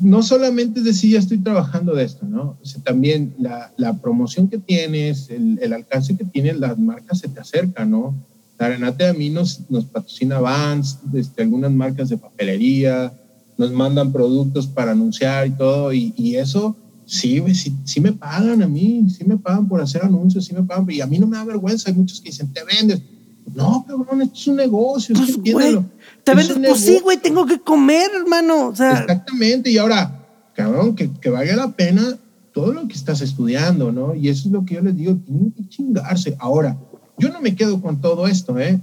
[0.00, 2.56] no solamente es decir, ya estoy trabajando de esto, ¿no?
[2.62, 7.18] O sea, también la, la promoción que tienes, el, el, alcance que tienes, las marcas
[7.18, 8.14] se te acercan, ¿no?
[8.60, 13.12] La Renate a mí nos, nos patrocina Vans, este, algunas marcas de papelería,
[13.56, 16.76] nos mandan productos para anunciar y todo, y, eso
[17.06, 20.62] sí, sí, sí, me pagan a mí, sí me pagan por hacer anuncios, sí me
[20.62, 23.00] pagan, y a mí no me da vergüenza, hay muchos que dicen, te vendes.
[23.54, 25.36] No, cabrón, esto es un negocio, pues,
[26.24, 28.68] Te vendes, pues sí, güey, tengo que comer, hermano.
[28.68, 32.18] O sea, Exactamente, y ahora, cabrón, que, que valga la pena
[32.54, 34.14] todo lo que estás estudiando, ¿no?
[34.14, 36.36] Y eso es lo que yo les digo, tienen que chingarse.
[36.38, 36.78] Ahora,
[37.18, 38.80] yo no me quedo con todo esto, ¿eh?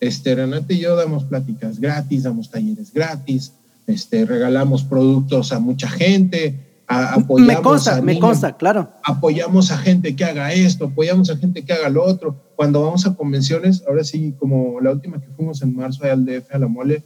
[0.00, 3.52] Este, Renate y yo damos pláticas gratis, damos talleres gratis,
[3.90, 8.90] este, regalamos productos a mucha gente, apoyamos me consta, me consta, claro.
[9.04, 12.36] Apoyamos a gente que haga esto, apoyamos a gente que haga lo otro.
[12.56, 16.52] Cuando vamos a convenciones, ahora sí, como la última que fuimos en marzo al DF,
[16.52, 17.02] a la mole,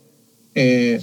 [0.54, 1.00] eh,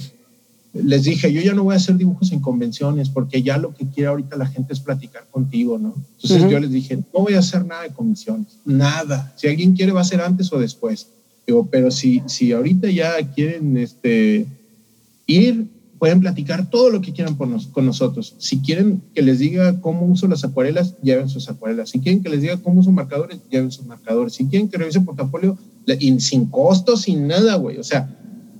[0.74, 3.86] les dije, yo ya no voy a hacer dibujos en convenciones porque ya lo que
[3.88, 5.94] quiere ahorita la gente es platicar contigo, ¿no?
[6.22, 9.32] Entonces yo les dije, no voy a hacer nada de convenciones, nada.
[9.36, 11.08] Si alguien quiere va a ser antes o después.
[11.46, 14.46] Digo, pero si, si ahorita ya quieren este,
[15.26, 15.66] ir,
[16.02, 18.34] pueden platicar todo lo que quieran con nosotros.
[18.38, 21.90] Si quieren que les diga cómo uso las acuarelas, lleven sus acuarelas.
[21.90, 24.32] Si quieren que les diga cómo uso marcadores, lleven sus marcadores.
[24.32, 25.56] Si quieren que revise portafolio,
[26.18, 27.78] sin costos, sin nada, güey.
[27.78, 28.12] O sea,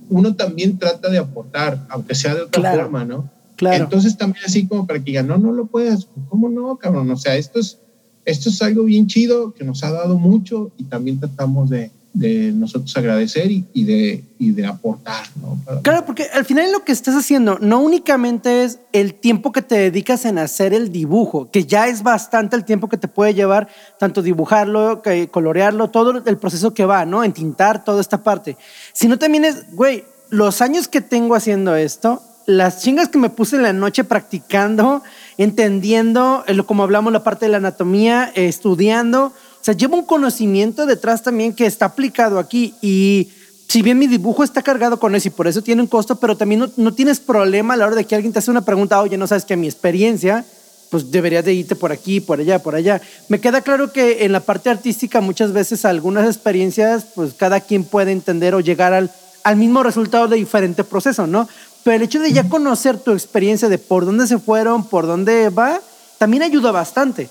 [0.09, 3.29] uno también trata de aportar, aunque sea de otra forma, ¿no?
[3.57, 3.83] Claro.
[3.83, 7.11] Entonces también así como para que digan, no, no lo puedes, ¿cómo no, cabrón?
[7.11, 7.77] O sea, esto es,
[8.23, 12.51] esto es algo bien chido que nos ha dado mucho y también tratamos de, de
[12.51, 15.25] nosotros agradecer y, de, y de aportar.
[15.41, 15.59] ¿no?
[15.81, 19.75] Claro, porque al final lo que estás haciendo no únicamente es el tiempo que te
[19.75, 23.67] dedicas en hacer el dibujo, que ya es bastante el tiempo que te puede llevar
[23.99, 27.23] tanto dibujarlo, que colorearlo, todo el proceso que va, ¿no?
[27.23, 28.57] En tintar toda esta parte,
[28.93, 33.55] sino también es, güey, los años que tengo haciendo esto, las chingas que me puse
[33.55, 35.01] en la noche practicando,
[35.37, 39.33] entendiendo, eh, como hablamos la parte de la anatomía, estudiando, o
[39.63, 43.29] sea, lleva un conocimiento detrás también que está aplicado aquí y
[43.67, 46.37] si bien mi dibujo está cargado con eso y por eso tiene un costo, pero
[46.37, 49.17] también no, tienes problema a la hora de que alguien te hace una pregunta, oye,
[49.17, 50.45] no sabes que mi experiencia,
[50.91, 53.01] pues deberías de irte por aquí, por allá, por allá.
[53.29, 57.83] Me queda claro que en la parte artística muchas veces algunas experiencias, pues cada quien
[57.83, 59.09] puede entender o llegar al,
[59.43, 61.47] al mismo resultado de diferente proceso, ¿no?
[61.83, 65.49] Pero el hecho de ya conocer tu experiencia de por dónde se fueron, por dónde
[65.49, 65.79] va,
[66.19, 67.29] también ayuda bastante.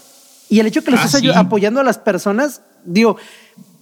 [0.53, 3.17] Y el hecho que le ah, estés apoyando a las personas, digo,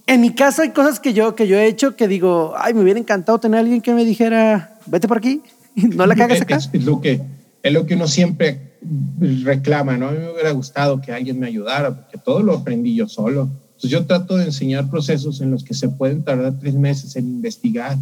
[0.07, 2.79] en mi caso hay cosas que yo, que yo he hecho que digo, ay, me
[2.79, 5.41] hubiera encantado tener a alguien que me dijera, vete por aquí,
[5.75, 6.55] no la cagas acá.
[6.71, 7.19] Es, lo que,
[7.61, 8.77] es lo que uno siempre
[9.19, 10.07] reclama, ¿no?
[10.07, 13.49] A mí me hubiera gustado que alguien me ayudara, porque todo lo aprendí yo solo.
[13.71, 17.25] Entonces yo trato de enseñar procesos en los que se pueden tardar tres meses en
[17.25, 17.97] investigar.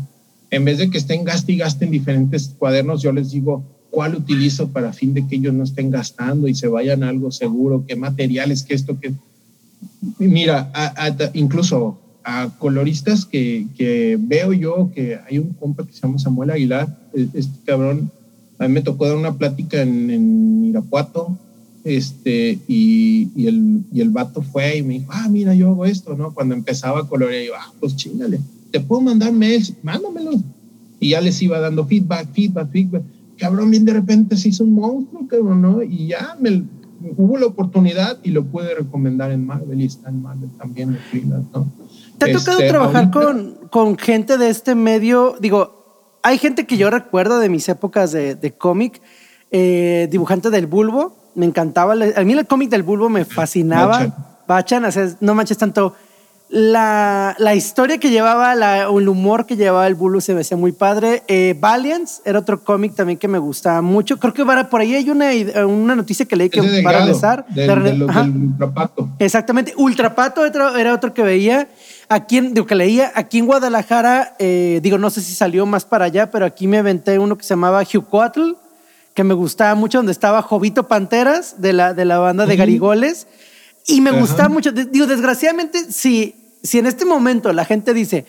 [0.51, 4.15] En vez de que estén gaste y gaste en diferentes cuadernos, yo les digo, cuál
[4.15, 7.85] utilizo para fin de que ellos no estén gastando y se vayan a algo seguro,
[7.87, 9.13] qué materiales, qué esto, que...
[10.19, 10.71] Mira,
[11.33, 16.51] incluso a coloristas que, que, veo yo, que hay un compa que se llama Samuel
[16.51, 18.11] Aguilar, e, este cabrón,
[18.59, 21.37] a mí me tocó dar una plática en, en Irapuato,
[21.83, 25.85] este, y, y, el, y el vato fue y me dijo, ah, mira, yo hago
[25.85, 26.33] esto, ¿no?
[26.33, 30.41] Cuando empezaba a colorear, yo, ah, pues chingale, te puedo mandar mails, mándamelos.
[30.99, 33.03] Y ya les iba dando feedback, feedback, feedback
[33.39, 35.81] cabrón, bien de repente se hizo un monstruo, cabrón, ¿no?
[35.81, 36.63] Y ya me,
[37.17, 40.97] hubo la oportunidad y lo pude recomendar en Marvel y está en Marvel también,
[41.51, 41.67] ¿no?
[42.17, 45.37] ¿Te ha tocado este, trabajar con, con, gente de este medio?
[45.39, 49.01] Digo, hay gente que yo recuerdo de mis épocas de, de cómic,
[49.51, 54.27] eh, dibujante del bulbo, me encantaba, a mí el cómic del bulbo me fascinaba.
[54.47, 55.93] Bachan, o sea, no manches tanto
[56.50, 60.58] la, la, historia que llevaba, la, el humor que llevaba el Bulu se me hacía
[60.58, 61.22] muy padre.
[61.28, 64.18] Eh, Valiance era otro cómic también que me gustaba mucho.
[64.18, 65.30] Creo que por ahí hay una,
[65.66, 67.45] una noticia que leí que va a regresar.
[67.50, 69.10] Del, Ultrapato.
[69.20, 69.74] Exactamente.
[69.78, 71.70] Ultrapato era otro que veía.
[72.08, 76.06] Aquí digo, que leía, aquí en Guadalajara, eh, digo, no sé si salió más para
[76.06, 78.54] allá, pero aquí me aventé uno que se llamaba Hucoatl,
[79.14, 83.28] que me gustaba mucho, donde estaba Jovito Panteras de la, de la banda de Garigoles.
[83.86, 84.72] Y me gustaba mucho.
[84.72, 88.26] Digo, desgraciadamente, si si en este momento la gente dice,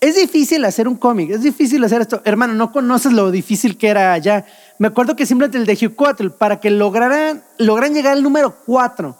[0.00, 3.88] es difícil hacer un cómic, es difícil hacer esto, hermano, no conoces lo difícil que
[3.88, 4.46] era allá.
[4.78, 8.54] Me acuerdo que simplemente el de Hugh Quattle, para que lograran, logran llegar al número
[8.64, 9.16] 4,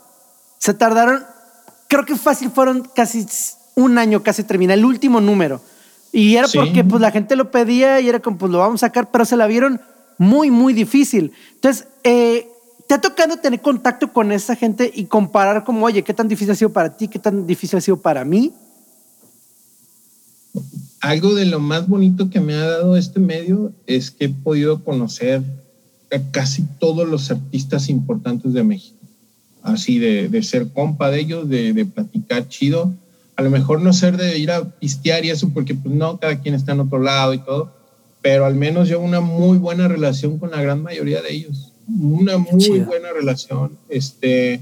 [0.58, 1.24] se tardaron,
[1.88, 3.26] creo que fácil fueron casi
[3.74, 5.60] un año, casi termina el último número.
[6.12, 8.86] Y era porque pues la gente lo pedía y era como, pues lo vamos a
[8.86, 9.80] sacar, pero se la vieron
[10.16, 11.32] muy, muy difícil.
[11.54, 12.48] Entonces, eh,
[12.88, 16.52] ¿Te ha tocado tener contacto con esa gente y comparar como, oye, qué tan difícil
[16.52, 18.50] ha sido para ti, qué tan difícil ha sido para mí?
[21.02, 24.82] Algo de lo más bonito que me ha dado este medio es que he podido
[24.84, 25.42] conocer
[26.10, 28.96] a casi todos los artistas importantes de México.
[29.62, 32.94] Así de, ser compa de ellos, de, platicar chido.
[33.36, 36.40] A lo mejor no ser de ir a pistear y eso, porque pues no, cada
[36.40, 37.70] quien está en otro lado y todo,
[38.22, 42.38] pero al menos yo una muy buena relación con la gran mayoría de ellos una
[42.38, 43.78] muy buena relación.
[43.88, 44.60] Este,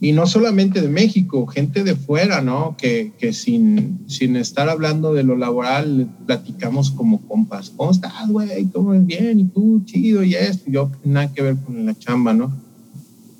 [0.00, 2.76] y no solamente de México, gente de fuera, ¿no?
[2.76, 7.70] Que, que sin, sin estar hablando de lo laboral, platicamos como compas.
[7.76, 8.66] ¿Cómo estás, güey?
[8.66, 9.40] ¿Cómo es bien?
[9.40, 9.82] ¿Y tú?
[9.86, 10.70] Chido, y esto.
[10.70, 12.65] Yo, nada que ver con la chamba, ¿no?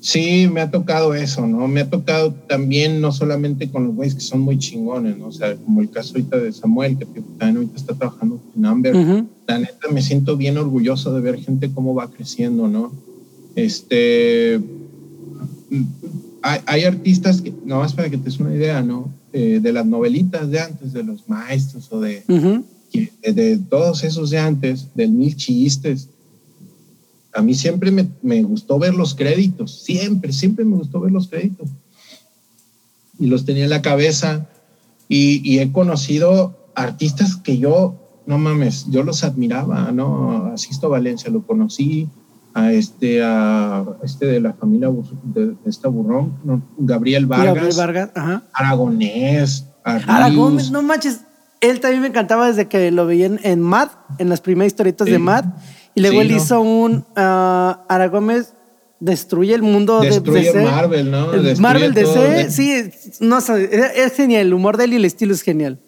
[0.06, 1.66] Sí, me ha tocado eso, ¿no?
[1.66, 5.26] Me ha tocado también, no solamente con los güeyes que son muy chingones, ¿no?
[5.26, 8.94] O sea, como el caso ahorita de Samuel, que también ahorita está trabajando en Amber.
[9.48, 12.92] La neta, me siento bien orgulloso de ver gente cómo va creciendo, ¿no?
[13.56, 14.60] Este.
[16.40, 19.12] Hay, artistas que, no más para que te des una idea, ¿no?
[19.32, 24.30] Eh, de las novelitas de antes, de los maestros o de, de, de todos esos
[24.30, 26.10] de antes, del mil chistes
[27.36, 31.68] a mí siempre me, gustó ver los créditos, siempre, siempre me gustó ver los créditos.
[33.18, 34.46] Y los tenía en la cabeza
[35.08, 37.94] y, he conocido artistas que yo,
[38.26, 40.46] no mames, yo los admiraba, ¿no?
[40.52, 42.08] Asisto Valencia, lo conocí,
[42.54, 44.90] a este, a este de la familia
[45.22, 46.34] de, esta burrón,
[46.78, 48.44] Gabriel Vargas, Gabriel Vargas ajá.
[48.54, 51.20] Aragonés, Aragonés, no manches,
[51.60, 55.18] él también me encantaba desde que lo veía en, Mad, en las primeras historietas de
[55.18, 55.44] Mad
[55.96, 56.36] Y luego Sí, él ¿no?
[56.36, 58.52] hizo un Ara Gómez
[59.00, 60.64] destruye el mundo Destruye de DC.
[60.64, 61.30] Marvel, ¿no?
[61.32, 62.50] Destruye Marvel DC, ¿no?
[62.50, 62.90] sí,
[63.20, 63.70] no sé,
[64.04, 64.46] es, genial.
[64.46, 65.80] El humor de él y el estilo es genial.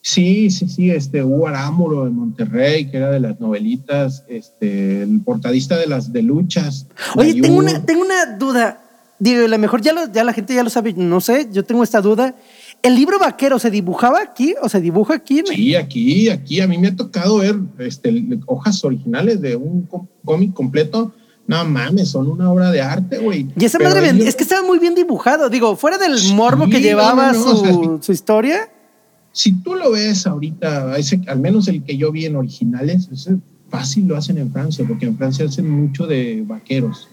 [0.00, 5.20] Sí, sí, sí, este Hugo Arámburo de Monterrey, que era de las novelitas, este, el
[5.24, 6.86] portadista de las de luchas.
[7.14, 8.80] Oye, tengo una, tengo una duda.
[9.20, 11.62] Digo, a lo mejor ya, lo- ya la gente ya lo sabe, no sé, yo
[11.64, 12.34] tengo esta duda.
[12.82, 15.38] ¿El libro vaquero se dibujaba aquí o se dibuja aquí?
[15.38, 19.88] en- Sí, aquí, aquí a mí me ha tocado ver este, hojas originales de un
[20.24, 21.12] cómic completo.
[21.46, 23.46] No mames, son una obra de arte, güey.
[23.56, 25.48] Y esa Pero madre es que estaba muy bien dibujado.
[25.48, 27.64] Digo, fuera del morbo que Sí, llevaba no, no, no, su, o
[27.94, 28.68] sea, su historia.
[29.32, 33.36] Si tú lo ves ahorita, ese, al menos el que yo vi en originales, ese
[33.70, 37.08] fácil lo hacen en Francia, porque en Francia hacen mucho de vaqueros.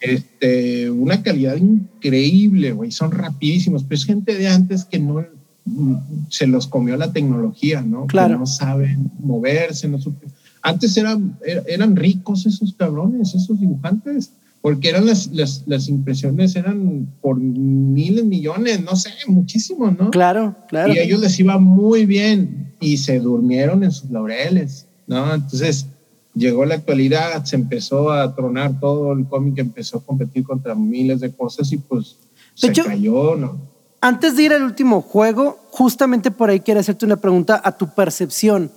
[0.00, 5.24] Este, una calidad increíble, güey, son rapidísimos, pero es gente de antes que no
[5.64, 5.94] mm,
[6.28, 8.06] se los comió la tecnología, ¿no?
[8.06, 8.34] Claro.
[8.34, 10.28] Que no saben moverse, no supe-
[10.62, 14.30] Antes eran, er- eran ricos esos cabrones, esos dibujantes,
[14.62, 20.10] porque eran las, las, las impresiones eran por miles, millones, no sé, muchísimos, ¿no?
[20.10, 20.92] Claro, claro.
[20.92, 25.34] Y a ellos les iba muy bien y se durmieron en sus laureles, ¿no?
[25.34, 25.86] Entonces
[26.34, 31.20] llegó la actualidad, se empezó a tronar todo el cómic, empezó a competir contra miles
[31.20, 32.16] de cosas y pues
[32.54, 33.58] De se hecho- cayó, ¿no?
[34.02, 37.88] Antes de ir al último juego, justamente por ahí quiero hacerte una pregunta a tu
[37.94, 38.70] percepción.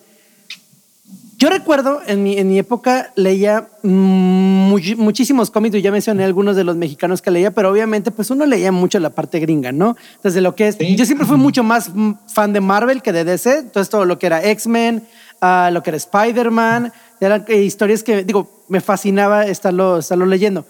[1.38, 6.56] Yo recuerdo en mi, en mi época leía much- muchísimos cómics, y ya mencioné algunos
[6.56, 9.96] de los mexicanos que leía, pero obviamente pues uno leía mucho la parte gringa, ¿no?
[10.24, 10.96] Desde lo que es, Sí.
[10.96, 11.92] yo siempre fui mucho más
[12.28, 15.04] fan de Marvel que de DC, entonces todo lo que era X-Men,
[15.44, 20.66] ah, lo que era Spider-Man, eran historias que, digo, me fascinaba estarlo, estarlo leyendo.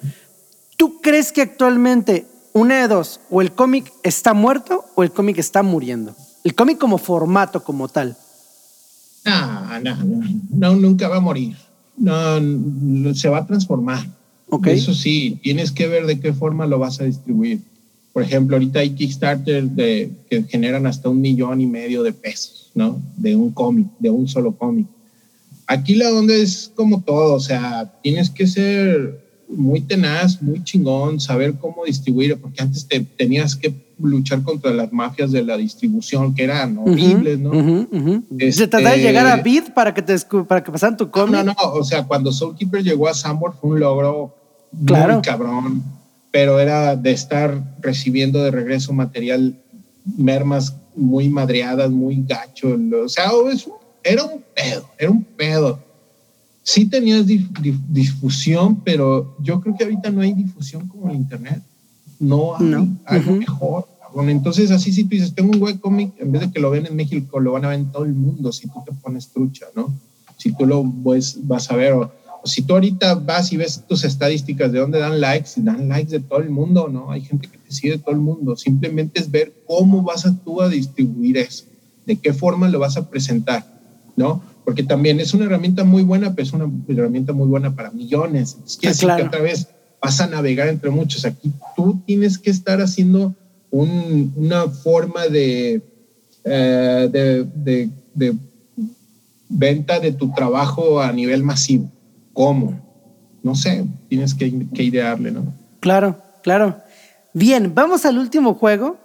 [0.78, 5.38] ¿Tú crees que actualmente una de dos, o el cómic está muerto o el cómic
[5.38, 6.15] está muriendo?
[6.43, 8.17] El cómic como formato, como tal.
[9.26, 11.55] No, no, no, no, nunca va a morir.
[11.95, 14.05] No, no, se va a transformar.
[14.49, 14.67] Ok.
[14.67, 17.61] Eso sí, tienes que ver de qué forma lo vas a distribuir.
[18.14, 22.70] Por ejemplo, ahorita hay Kickstarter de, que generan hasta un millón y medio de pesos,
[22.76, 23.01] ¿no?
[23.18, 24.86] De un cómic, de un solo cómic.
[25.66, 31.20] Aquí la onda es como todo, o sea, tienes que ser muy tenaz, muy chingón,
[31.20, 36.36] saber cómo distribuir, porque antes te tenías que luchar contra las mafias de la distribución,
[36.36, 37.49] que eran horribles, ¿no?
[37.51, 38.24] Ujú, ujú.
[38.39, 40.16] Se Este- trataba de llegar a Bid para que te
[40.47, 41.34] para que pasaran tu No, cómic.
[41.36, 44.36] no, no, o sea, cuando Soulkeeper llegó a Sambor fue un logro
[44.86, 45.14] Claro.
[45.16, 45.84] muy cabrón,
[46.34, 49.56] pero era de estar recibiendo de regreso material
[50.18, 52.76] mermas muy madreadas, muy gacho,
[53.06, 53.30] o sea,
[54.04, 55.80] era un pedo, era un pedo.
[56.64, 61.18] Sí tenías dif- dif- difusión, pero yo creo que ahorita no hay difusión como el
[61.18, 61.62] internet.
[62.20, 62.98] No hay No.
[63.06, 63.40] algo Ujú.
[63.40, 63.88] mejor.
[64.02, 64.30] cabrón.
[64.30, 66.96] Entonces, así si tú dices, tengo un webcomic, en vez de que lo ven en
[66.96, 69.94] México, lo van a ver en todo el mundo si tú te pones trucha, ¿no?
[70.38, 72.12] Si tú lo ves, vas a ver, o
[72.46, 76.20] si tú ahorita vas y ves tus estadísticas de dónde dan likes, dan likes de
[76.20, 77.12] todo el mundo, ¿no?
[77.12, 78.56] Hay gente que te sigue de todo el mundo.
[78.58, 81.66] Simplemente es ver cómo vas a tú a distribuir eso,
[82.06, 83.66] de qué forma lo vas a presentar,
[84.16, 84.41] ¿no?
[84.66, 88.58] Porque también es una herramienta muy buena, pero es una herramienta muy buena para millones.
[88.66, 89.24] Es que Ah, decir claro.
[89.24, 89.68] que otra vez
[90.02, 91.26] vas a navegar entre muchos.
[91.26, 93.34] Aquí tú tienes que estar haciendo
[93.72, 95.82] un- una forma de,
[96.46, 98.34] eh, de, de- de
[99.50, 101.89] venta de tu trabajo a nivel masivo.
[102.34, 102.80] ¿Cómo?
[103.42, 105.54] No sé, tienes que, que idearle, ¿no?
[105.80, 106.82] Claro, claro.
[107.34, 108.98] Bien, vamos al último juego.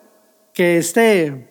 [0.55, 1.49] Que este.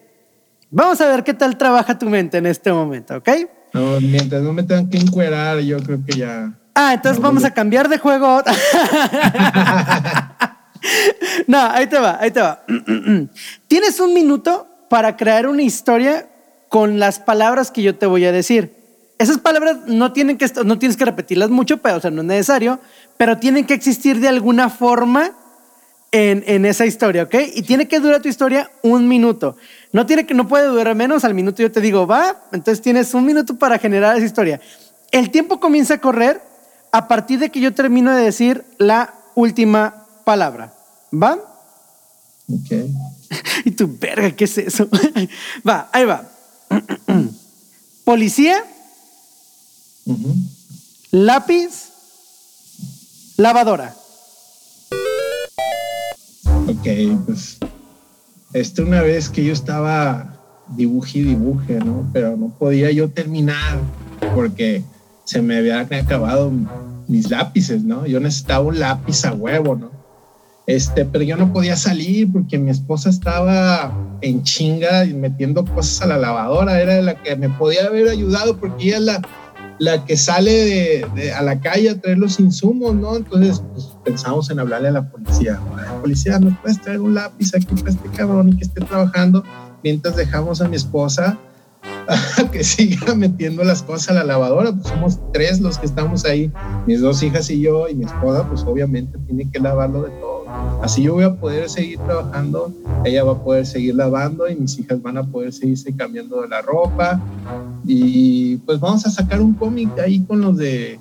[0.70, 3.30] Vamos a ver qué tal trabaja tu mente en este momento, ¿ok?
[3.74, 6.54] No, mientras no me tengan que encuerar, yo creo que ya.
[6.74, 8.44] Ah, entonces No, vamos a cambiar de juego.
[11.48, 12.64] no, ahí te va, ahí te va.
[13.68, 16.30] Tienes un minuto para crear una historia
[16.70, 18.77] con las palabras que yo te voy a decir.
[19.20, 22.28] Esas palabras no tienen que no tienes que repetirlas mucho, pero o sea, no es
[22.28, 22.80] necesario,
[23.18, 25.32] pero tienen que existir de alguna forma
[26.12, 27.36] en, en esa historia, ¿ok?
[27.56, 29.58] Y tiene que durar tu historia un minuto.
[29.92, 31.62] No tiene que no puede durar menos al minuto.
[31.62, 34.62] Yo te digo, va, entonces tienes un minuto para generar esa historia.
[35.12, 36.42] El tiempo comienza a correr
[36.92, 40.74] a partir de que yo termino de decir la última palabra,
[41.12, 41.34] ¿va?
[42.50, 42.72] Ok.
[43.66, 44.88] Y tu verga, ¿qué es eso?
[45.68, 46.24] va, ahí va.
[48.06, 48.64] Policía,
[51.12, 51.92] Lápiz,
[53.38, 53.96] lavadora.
[56.68, 56.88] Ok,
[57.26, 57.58] pues.
[58.54, 60.38] Esta una vez que yo estaba
[60.70, 62.10] dibuje y dibuje, ¿no?
[62.14, 63.80] Pero no podía yo terminar
[64.34, 64.84] porque
[65.26, 66.52] se me habían acabado
[67.08, 68.06] mis lápices, ¿no?
[68.06, 69.92] Yo necesitaba un lápiz a huevo, ¿no?
[70.66, 76.02] Este, pero yo no podía salir porque mi esposa estaba en chinga y metiendo cosas
[76.02, 76.82] a la lavadora.
[76.82, 79.22] Era la que me podía haber ayudado porque ella es la,
[79.80, 83.16] la que sale de, a la calle a traer los insumos, ¿no?
[83.16, 85.60] Entonces pues, pensamos en hablarle a la policía.
[86.02, 89.44] Policía, ¿no puedes traer un lápiz aquí para este cabrón y que esté trabajando?
[89.84, 91.38] Mientras dejamos a mi esposa
[92.52, 96.52] que siga metiendo las cosas a la lavadora, pues somos tres los que estamos ahí,
[96.86, 100.37] mis dos hijas y yo, y mi esposa, pues obviamente tiene que lavarlo de todo.
[100.82, 102.74] Así yo voy a poder seguir trabajando,
[103.04, 106.48] ella va a poder seguir lavando y mis hijas van a poder seguirse cambiando de
[106.48, 107.20] la ropa.
[107.86, 111.00] Y pues vamos a sacar un cómic ahí con los de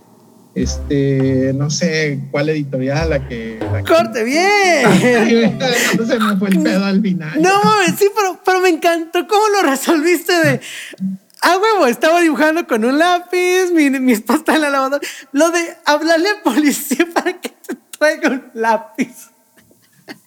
[0.57, 3.59] este, no sé cuál editorial, la que.
[3.87, 5.59] ¡Corte bien!
[5.99, 7.43] no se me fue el pedo al final.
[7.43, 7.61] No
[7.97, 10.61] sí, pero, pero me encantó cómo lo resolviste de.
[11.43, 15.07] Ah, huevo, estaba dibujando con un lápiz, mi, mi esposa está en la lavadora.
[15.33, 19.36] Lo de hablarle al policía para que te traiga un lápiz.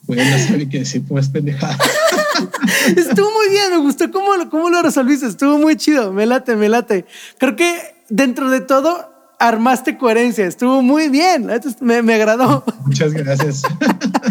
[0.10, 1.78] Bueno, no qué decir, pues pendejada.
[2.98, 6.68] Estuvo muy bien, me gustó cómo, cómo lo resolviste, estuvo muy chido, me late, me
[6.68, 7.06] late.
[7.38, 7.80] Creo que
[8.10, 9.08] dentro de todo
[9.38, 11.48] armaste coherencia, estuvo muy bien,
[11.82, 12.64] me, me agradó.
[12.88, 13.62] Muchas gracias.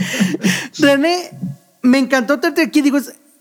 [0.80, 1.30] René,
[1.82, 2.98] me encantó tenerte aquí, digo,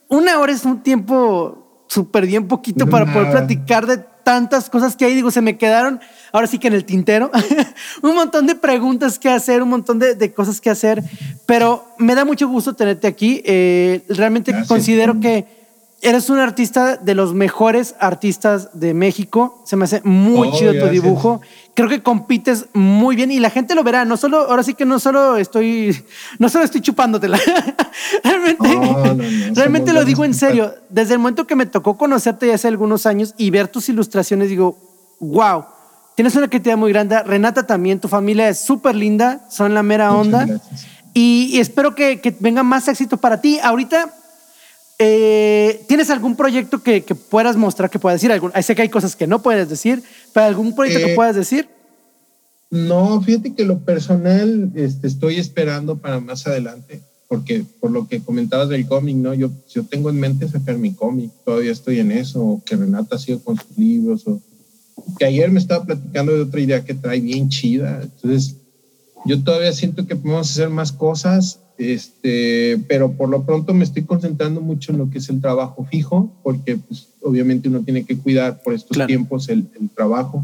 [0.08, 5.06] una hora es un tiempo súper bien poquito para poder platicar de tantas cosas que
[5.06, 6.02] hay, digo, se me quedaron
[6.34, 7.32] ahora sí que en el tintero,
[8.04, 11.02] un montón de preguntas que hacer, un montón de, cosas que hacer,
[11.46, 13.42] pero me da mucho gusto tenerte aquí.
[13.46, 15.46] Eh, realmente considero que
[16.02, 19.64] eres un artista de los mejores artistas de México.
[19.66, 21.40] Se me hace muy oh, chido tu dibujo.
[21.78, 24.04] Creo que compites muy bien y la gente lo verá.
[24.04, 25.96] No solo, ahora sí que no solo estoy,
[26.40, 27.40] no solo estoy chupándotela.
[28.24, 30.74] realmente, realmente lo digo en serio.
[30.90, 34.50] Desde el momento que me tocó conocerte ya hace algunos años y ver tus ilustraciones,
[34.50, 34.76] digo,
[35.20, 35.66] wow.
[36.16, 37.22] Tienes una creatividad muy grande.
[37.22, 40.48] Renata también, tu familia es súper linda, son la mera onda.
[41.14, 43.60] Y, espero que, que venga más éxito para ti.
[43.62, 44.12] Ahorita
[45.00, 48.32] eh, ¿Tienes algún proyecto que, puedas mostrar, que puedas decir?
[48.32, 50.04] Algún, sé que hay cosas que no puedes decir,
[50.38, 51.68] pero algún proyecto que eh, puedas decir.
[52.70, 58.20] No, fíjate que lo personal este, estoy esperando para más adelante, porque por lo que
[58.20, 59.34] comentabas del cómic, ¿no?
[59.34, 63.16] Yo, yo tengo en mente sacar mi cómic, todavía estoy en eso, o que Renata
[63.16, 64.40] ha sido con sus libros, o
[65.18, 68.02] que ayer me estaba platicando de otra idea que trae bien chida.
[68.04, 68.58] Entonces,
[69.26, 74.04] yo todavía siento que podemos hacer más cosas este, pero por lo pronto me estoy
[74.04, 78.18] concentrando mucho en lo que es el trabajo fijo, porque pues, obviamente uno tiene que
[78.18, 80.44] cuidar por estos tiempos el, trabajo.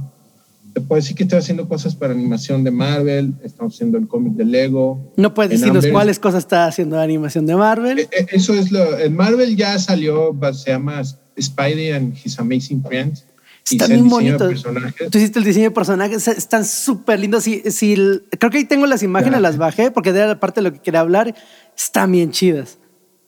[0.74, 4.34] Te puedo decir que estoy haciendo cosas para animación de Marvel, estamos haciendo el cómic
[4.34, 5.14] de Lego.
[5.18, 8.00] No puedes decirnos cuáles cosas está haciendo de animación de Marvel.
[8.00, 8.98] E, e, eso es lo.
[8.98, 11.04] El Marvel ya salió, se llama
[11.40, 13.26] Spidey and His Amazing Friends.
[13.70, 14.64] Están bien bonitos.
[15.10, 17.44] Tú hiciste el diseño de personajes, están súper lindos.
[17.44, 17.96] Si, si,
[18.38, 21.00] creo que ahí tengo las imágenes, las bajé porque era parte de lo que quería
[21.00, 21.34] hablar.
[21.76, 22.78] Están bien chidas.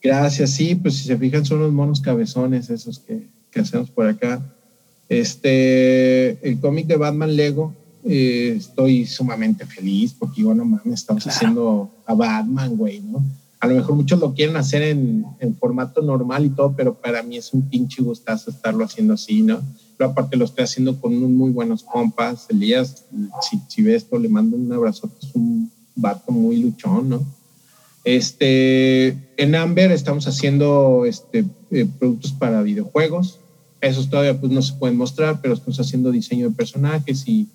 [0.02, 4.06] Gracias, sí, pues si se fijan son los monos cabezones esos que, que hacemos por
[4.06, 4.40] acá.
[5.08, 7.74] Este, el cómic de Batman Lego,
[8.04, 13.24] eh, estoy sumamente feliz porque bueno, mames, estamos haciendo a Batman, güey, ¿no?
[13.66, 15.26] A lo mejor muchos lo quieren hacer en,
[15.58, 19.60] formato normal y todo, pero para mí es un pinche gustazo estarlo haciendo así, ¿no?
[19.96, 22.46] pero aparte lo estoy haciendo con unos muy buenos compas.
[22.48, 23.06] Elías,
[23.42, 27.26] si, si le mando un abrazo, es un vato muy luchón, ¿no?
[28.04, 33.40] Este, en Amber estamos haciendo este, eh, productos para videojuegos.
[33.80, 37.48] Esos todavía pues, no se pueden mostrar, pero estamos haciendo diseño de personajes y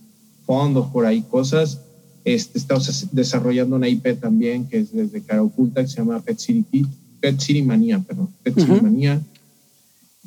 [0.46, 1.80] fondos por ahí, cosas.
[2.24, 6.38] Este, estamos desarrollando una IP también que es desde cara oculta que se llama Pet
[6.38, 6.86] City,
[7.20, 9.22] Pet City Manía, perdón, Pet City Manía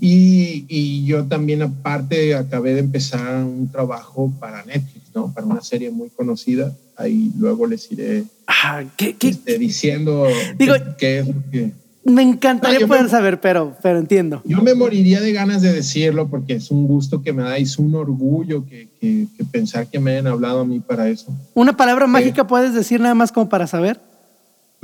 [0.00, 5.32] y, y, yo también aparte acabé de empezar un trabajo para Netflix, ¿no?
[5.32, 6.76] Para una serie muy conocida.
[6.96, 9.28] Ahí luego les iré ah, ¿qué, qué?
[9.28, 10.26] Este, diciendo
[10.58, 11.72] Digo, qué, es lo que...
[12.04, 14.42] Me encantaría poder saber, pero, pero entiendo.
[14.44, 17.62] Yo me moriría de ganas de decirlo porque es un gusto que me da y
[17.62, 21.32] es un orgullo que, que, pensar que me hayan hablado a mí para eso.
[21.54, 24.00] ¿Una palabra mágica puedes decir nada más como para saber?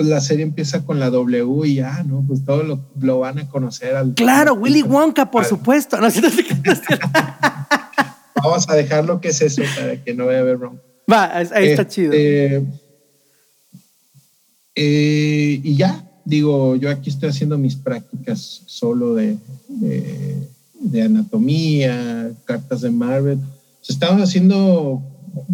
[0.01, 2.25] pues la serie empieza con la W y ya, ¿no?
[2.27, 4.15] Pues todo lo, van a conocer al.
[4.15, 5.99] Claro, Willy Wonka, por supuesto.
[8.35, 10.79] Vamos a dejar lo que es eso para que no vaya a haber wrong.
[11.13, 12.15] Va, ahí está chido.
[12.15, 12.65] Este,
[14.75, 19.37] eh, y ya, digo, yo aquí estoy haciendo mis prácticas solo de,
[19.69, 23.39] de, anatomía, cartas de Marvel.
[23.87, 25.03] estamos haciendo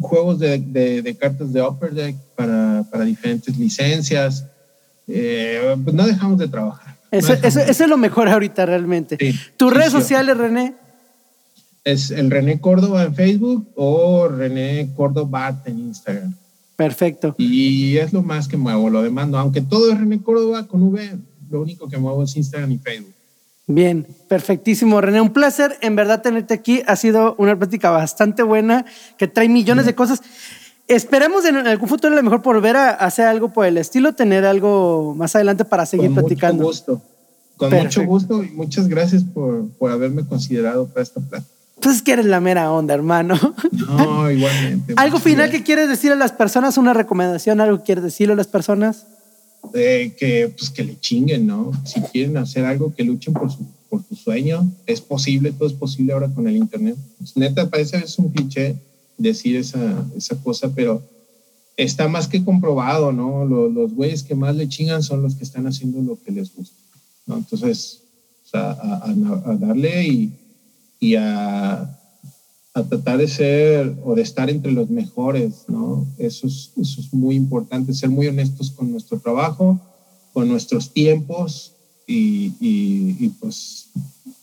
[0.00, 4.44] juegos de, de, cartas de Upper Deck para, para diferentes licencias.
[5.08, 6.96] Eh, pues no dejamos de trabajar.
[7.10, 9.16] Eso, es lo mejor ahorita realmente.
[9.56, 10.74] ¿Tus redes sociales, René?
[11.84, 16.34] Es el René Córdoba en Facebook o René Córdoba en Instagram.
[16.76, 17.34] Perfecto.
[17.38, 21.18] Y es lo más que muevo, lo demás Aunque todo es René Córdoba con V,
[21.50, 23.12] lo único que muevo es Instagram y Facebook.
[23.68, 25.20] Bien, perfectísimo, René.
[25.20, 26.82] Un placer en verdad tenerte aquí.
[26.86, 28.84] Ha sido una plática bastante buena
[29.18, 30.22] que trae millones de cosas.
[30.86, 34.44] Esperemos en algún futuro a lo mejor volver a hacer algo por el estilo, tener
[34.44, 36.62] algo más adelante para seguir Con platicando.
[36.62, 37.02] Mucho gusto.
[37.56, 38.00] Con Perfecto.
[38.00, 41.55] mucho gusto y muchas gracias por, por haberme considerado para esta plática.
[41.86, 43.38] Pues es que eres la mera onda, hermano.
[43.70, 44.94] No, igualmente.
[44.96, 46.78] ¿Algo final que quieres decir a las personas?
[46.78, 47.60] ¿Una recomendación?
[47.60, 49.06] ¿Algo que quieres decirle a las personas?
[49.72, 51.70] Eh, que pues que le chinguen, ¿no?
[51.84, 54.68] Si quieren hacer algo, que luchen por su, por su sueño.
[54.84, 56.96] Es posible, todo es posible ahora con el internet.
[57.18, 58.74] Pues, neta, parece es un cliché
[59.16, 61.00] decir esa, esa cosa, pero
[61.76, 63.44] está más que comprobado, ¿no?
[63.44, 66.52] Los, los güeyes que más le chingan son los que están haciendo lo que les
[66.52, 66.76] gusta,
[67.26, 67.36] ¿no?
[67.36, 68.00] Entonces,
[68.44, 70.32] o sea, a, a- a darle y,
[71.00, 71.82] y a,
[72.74, 76.06] a tratar de ser o de estar entre los mejores, ¿no?
[76.18, 79.78] Eso es, eso es muy importante, ser muy honestos con nuestro trabajo,
[80.32, 81.72] con nuestros tiempos
[82.06, 83.88] y, y- y, pues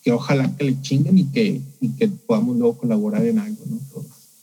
[0.04, 3.80] que ojalá que le chinguen y que, y que podamos luego colaborar en algo, ¿no?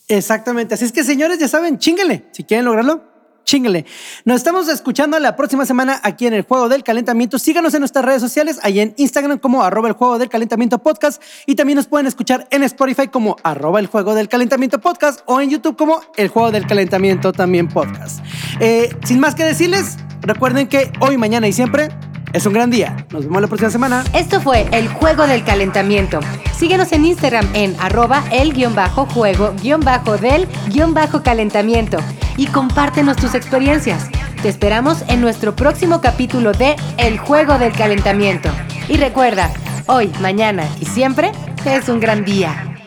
[0.09, 0.75] Exactamente.
[0.75, 2.25] Así es que, señores, ya saben, chínguele.
[2.33, 3.03] Si quieren lograrlo,
[3.51, 3.85] chínguele.
[4.25, 7.37] Nos estamos escuchando la próxima semana aquí en el Juego del Calentamiento.
[7.37, 11.21] Síganos en nuestras redes sociales, ahí en Instagram como arroba el Juego del Calentamiento Podcast
[11.47, 15.41] y también nos pueden escuchar en Spotify como arroba el Juego del Calentamiento Podcast o
[15.41, 18.25] en YouTube como el Juego del Calentamiento también Podcast.
[18.61, 21.89] Eh, sin más que decirles, recuerden que hoy, mañana y siempre
[22.33, 23.07] es un gran día.
[23.11, 24.05] Nos vemos la próxima semana.
[24.13, 26.21] Esto fue el juego del calentamiento.
[26.57, 31.99] Síguenos en Instagram en arroba el guion bajo juego guion bajo del guion bajo calentamiento
[32.37, 34.09] y compártenos tus experiencias.
[34.43, 38.49] Te esperamos en nuestro próximo capítulo de El juego del calentamiento.
[38.89, 39.51] Y recuerda,
[39.87, 41.33] hoy, mañana y siempre
[41.65, 42.80] es un gran día.